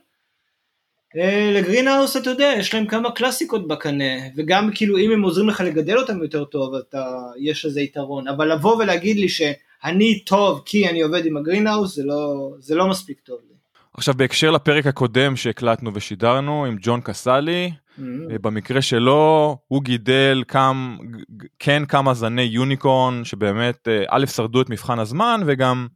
[1.17, 1.19] Uh,
[1.55, 5.99] לגרינהאוס אתה יודע, יש להם כמה קלאסיקות בקנה, וגם כאילו אם הם עוזרים לך לגדל
[5.99, 7.05] אותם יותר טוב, אתה,
[7.39, 12.03] יש איזה יתרון, אבל לבוא ולהגיד לי שאני טוב כי אני עובד עם הגרינהאוס, זה
[12.05, 13.55] לא, זה לא מספיק טוב לי.
[13.95, 17.90] עכשיו בהקשר לפרק הקודם שהקלטנו ושידרנו עם ג'ון Mm-hmm.
[18.41, 20.97] במקרה שלו הוא גידל כמה,
[21.59, 25.87] כן כמה זני יוניקורן שבאמת אה, א' שרדו את מבחן הזמן וגם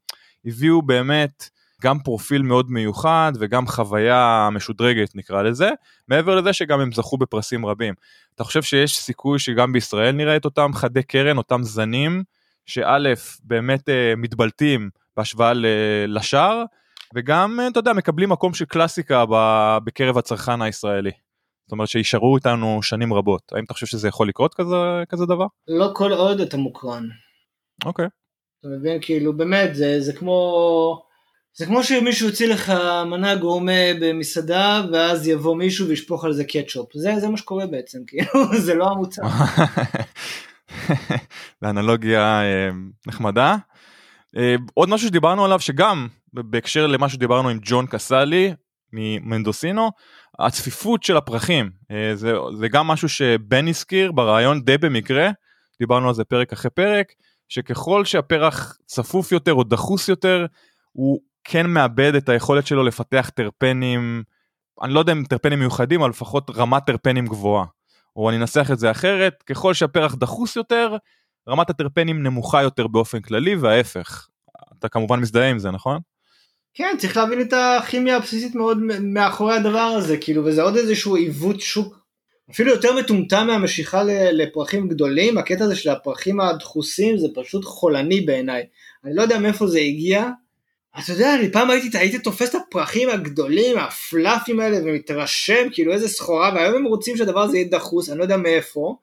[0.45, 1.49] הביאו באמת
[1.83, 5.71] גם פרופיל מאוד מיוחד וגם חוויה משודרגת נקרא לזה,
[6.09, 7.95] מעבר לזה שגם הם זכו בפרסים רבים.
[8.35, 12.23] אתה חושב שיש סיכוי שגם בישראל נראה את אותם חדי קרן, אותם זנים,
[12.67, 12.99] שא'
[13.45, 15.53] באמת מתבלטים בהשוואה
[16.07, 16.65] לשאר,
[17.15, 19.25] וגם אתה יודע מקבלים מקום של קלאסיקה
[19.85, 21.24] בקרב הצרכן הישראלי.
[21.67, 23.43] זאת אומרת שישארו איתנו שנים רבות.
[23.53, 24.77] האם אתה חושב שזה יכול לקרות כזה,
[25.09, 25.47] כזה דבר?
[25.69, 27.05] לא כל עוד אתה מוקרן.
[27.85, 28.07] אוקיי.
[28.61, 28.99] אתה מבין?
[29.03, 31.03] כאילו באמת זה, זה כמו...
[31.57, 32.73] זה כמו שמישהו יוציא לך
[33.07, 36.89] מנה גורמה במסעדה ואז יבוא מישהו וישפוך על זה קטשופ.
[36.95, 39.23] זה, זה מה שקורה בעצם, כאילו זה לא המוצר.
[41.61, 42.69] זה אנלוגיה אה,
[43.07, 43.57] נחמדה.
[44.37, 48.55] אה, עוד משהו שדיברנו עליו שגם בהקשר למה שדיברנו עם ג'ון קסאלי
[48.93, 49.91] ממנדוסינו,
[50.39, 55.31] הצפיפות של הפרחים, אה, זה, זה גם משהו שבן הזכיר ברעיון די במקרה,
[55.79, 57.13] דיברנו על זה פרק אחרי פרק,
[57.49, 60.47] שככל שהפרח צפוף יותר או דחוס יותר,
[60.93, 64.23] הוא כן מאבד את היכולת שלו לפתח טרפנים,
[64.83, 67.65] אני לא יודע אם טרפנים מיוחדים, אבל לפחות רמת טרפנים גבוהה.
[68.17, 70.97] או אני אנסח את זה אחרת, ככל שהפרח דחוס יותר,
[71.49, 74.29] רמת הטרפנים נמוכה יותר באופן כללי, וההפך.
[74.79, 76.01] אתה כמובן מזדהה עם זה, נכון?
[76.75, 81.61] כן, צריך להבין את הכימיה הבסיסית מאוד מאחורי הדבר הזה, כאילו, וזה עוד איזשהו עיוות
[81.61, 82.05] שוק,
[82.51, 84.03] אפילו יותר מטומטם מהמשיכה
[84.33, 88.63] לפרחים גדולים, הקטע הזה של הפרחים הדחוסים זה פשוט חולני בעיניי.
[89.05, 90.29] אני לא יודע מאיפה זה הגיע.
[90.99, 96.09] אתה יודע, אני פעם הייתי, הייתי תופס את הפרחים הגדולים, הפלאפים האלה, ומתרשם, כאילו איזה
[96.09, 98.97] סחורה, והיום הם רוצים שהדבר הזה יהיה דחוס, אני לא יודע מאיפה.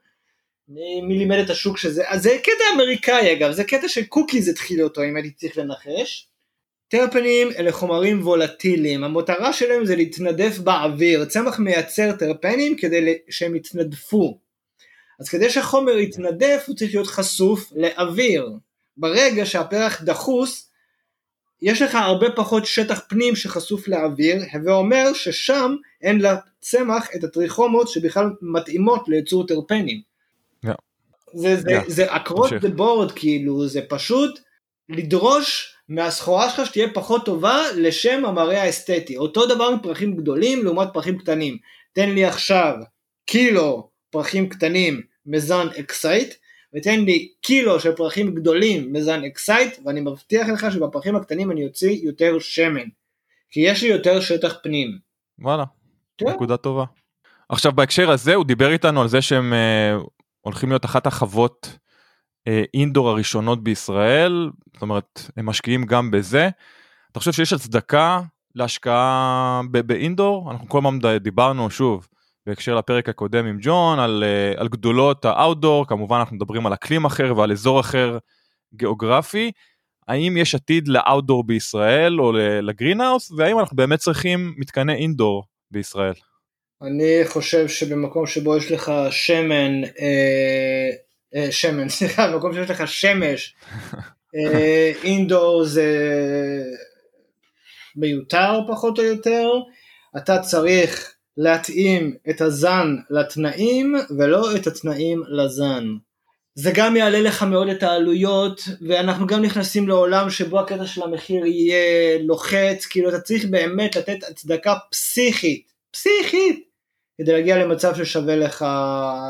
[0.68, 5.04] מי לימד את השוק שזה, אז זה קטע אמריקאי אגב, זה קטע שקוקיז התחיל אותו,
[5.04, 6.31] אם הייתי צריך לנחש.
[6.92, 14.40] טרפנים אלה חומרים וולטיליים, המטרה שלהם זה להתנדף באוויר, צמח מייצר טרפנים כדי שהם יתנדפו.
[15.20, 18.50] אז כדי שהחומר יתנדף הוא צריך להיות חשוף לאוויר.
[18.98, 20.70] ברגע שהפרח דחוס,
[21.62, 27.88] יש לך הרבה פחות שטח פנים שחשוף לאוויר, הווה אומר ששם אין לצמח את הטריכומות
[27.88, 30.02] שבכלל מתאימות לייצור טרפנים.
[30.66, 30.70] Yeah.
[31.34, 31.84] זה, זה, yeah.
[31.88, 34.40] זה across the board כאילו, זה פשוט
[34.90, 39.18] לדרוש מהסחורה שלך שתהיה פחות טובה לשם המראה האסתטי.
[39.18, 41.58] אותו דבר עם פרחים גדולים לעומת פרחים קטנים.
[41.94, 42.76] תן לי עכשיו
[43.26, 46.34] קילו פרחים קטנים מזן Excite,
[46.76, 52.00] ותן לי קילו של פרחים גדולים מזן Excite, ואני מבטיח לך שבפרחים הקטנים אני אוציא
[52.04, 52.88] יותר שמן.
[53.50, 54.98] כי יש לי יותר שטח פנים.
[55.40, 55.64] וואלה,
[56.18, 56.26] כן.
[56.30, 56.86] נקודה טובה.
[57.50, 60.08] עכשיו בהקשר הזה הוא דיבר איתנו על זה שהם uh,
[60.42, 61.78] הולכים להיות אחת החוות
[62.74, 66.50] אינדור הראשונות בישראל, זאת אומרת, הם משקיעים גם בזה.
[67.12, 68.22] אתה חושב שיש הצדקה
[68.56, 70.52] להשקעה באינדור?
[70.52, 72.08] אנחנו כל הזמן דיברנו, שוב,
[72.46, 74.24] בהקשר לפרק הקודם עם ג'ון, על,
[74.58, 78.18] על גדולות האאוטדור, כמובן אנחנו מדברים על אקלים אחר ועל אזור אחר
[78.74, 79.52] גיאוגרפי.
[80.08, 82.32] האם יש עתיד לאאוטדור בישראל או
[82.62, 86.14] לגרינהאוס, והאם אנחנו באמת צריכים מתקני אינדור בישראל?
[86.82, 90.90] אני חושב שבמקום שבו יש לך שמן, אה, אה,
[91.52, 93.56] שמן, סליחה, במקום שיש לך שמש,
[95.04, 95.88] אינדור זה
[97.96, 99.50] מיותר פחות או יותר,
[100.18, 105.86] אתה צריך להתאים את הזן לתנאים ולא את התנאים לזן.
[106.56, 111.46] זה גם יעלה לך מאוד את העלויות, ואנחנו גם נכנסים לעולם שבו הקטע של המחיר
[111.46, 116.71] יהיה לוחץ, כאילו אתה צריך באמת לתת הצדקה פסיכית, פסיכית,
[117.18, 118.66] כדי להגיע למצב ששווה לך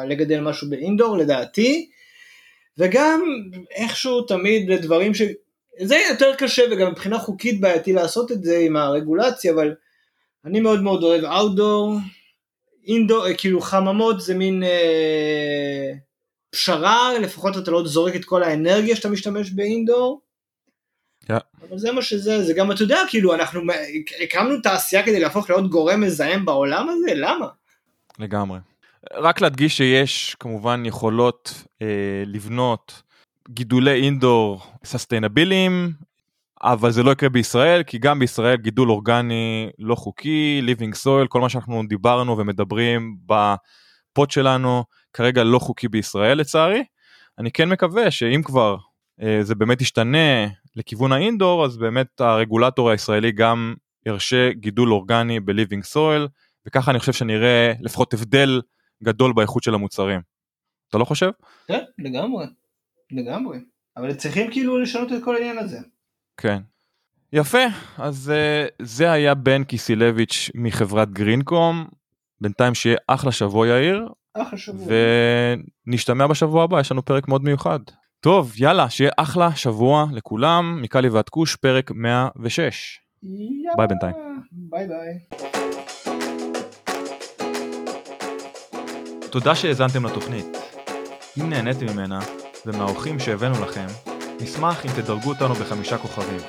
[0.08, 1.90] לגדל משהו באינדור לדעתי,
[2.78, 3.22] וגם
[3.76, 5.22] איכשהו תמיד לדברים ש...
[5.84, 9.76] זה יותר קשה וגם מבחינה חוקית בעייתי לעשות את זה עם הרגולציה, אבל
[10.46, 11.96] אני מאוד מאוד אוהב אאוטדור,
[12.88, 15.92] אינדור, כאילו חממות זה מין אה,
[16.50, 20.22] פשרה, לפחות אתה לא זורק את כל האנרגיה שאתה משתמש באינדור.
[21.24, 21.34] Yeah.
[21.70, 23.62] אבל זה מה שזה, זה גם אתה יודע, כאילו אנחנו
[24.24, 27.48] הקמנו תעשייה כדי להפוך לעוד גורם מזהם בעולם הזה, למה?
[28.20, 28.59] לגמרי.
[29.14, 33.01] רק להדגיש שיש כמובן יכולות אה, לבנות
[33.49, 35.93] גידולי אינדור ססטיינביליים,
[36.64, 41.41] אבל זה לא יקרה בישראל, כי גם בישראל גידול אורגני לא חוקי, living soil, כל
[41.41, 44.84] מה שאנחנו דיברנו ומדברים בפוד שלנו,
[45.14, 46.84] כרגע לא חוקי בישראל לצערי.
[47.39, 48.78] אני כן מקווה שאם כבר
[49.22, 53.74] אה, זה באמת ישתנה לכיוון האינדור, אז באמת הרגולטור הישראלי גם
[54.05, 56.28] ירשה גידול אורגני ב-living soil,
[56.66, 58.62] וככה אני חושב שנראה לפחות הבדל
[59.03, 60.22] גדול באיכות של המוצרים.
[60.89, 61.32] אתה לא חושב?
[61.68, 62.45] כן, לגמרי.
[63.12, 63.57] לגמרי.
[63.97, 65.80] אבל צריכים כאילו לשנות את כל העניין הזה.
[66.38, 66.57] כן.
[67.34, 67.64] יפה,
[67.97, 71.88] אז uh, זה היה בן קיסילביץ' מחברת גרינקום.
[72.41, 74.07] בינתיים שיהיה אחלה שבוע יאיר.
[74.34, 74.88] אחלה שבוע.
[75.88, 77.80] ונשתמע בשבוע הבא, יש לנו פרק מאוד מיוחד.
[78.20, 82.99] טוב, יאללה, שיהיה אחלה שבוע לכולם, מקאלי ועד קוש, פרק 106.
[83.24, 83.76] יאללה.
[83.78, 84.16] ביי בינתיים.
[84.51, 85.41] ביי ביי.
[89.32, 90.58] תודה שהאזנתם לתוכנית.
[91.40, 92.20] אם נהניתם ממנה,
[92.66, 93.86] ומהאורחים שהבאנו לכם,
[94.42, 96.40] נשמח אם תדרגו אותנו בחמישה כוכבים.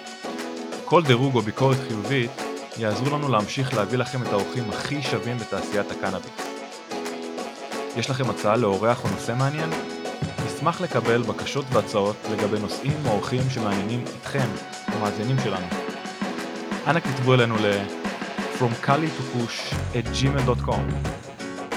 [0.84, 2.30] כל דירוג או ביקורת חיובית
[2.78, 6.30] יעזרו לנו להמשיך להביא לכם את האורחים הכי שווים בתעשיית הקנאביס.
[7.96, 9.70] יש לכם הצעה לאורח או נושא מעניין?
[10.46, 14.48] נשמח לקבל בקשות והצעות לגבי נושאים או אורחים שמעניינים אתכם,
[14.86, 15.66] המאזינים שלנו.
[16.86, 17.72] אנא כתבו אלינו ל
[18.58, 21.21] From Kali to Push at gmail.com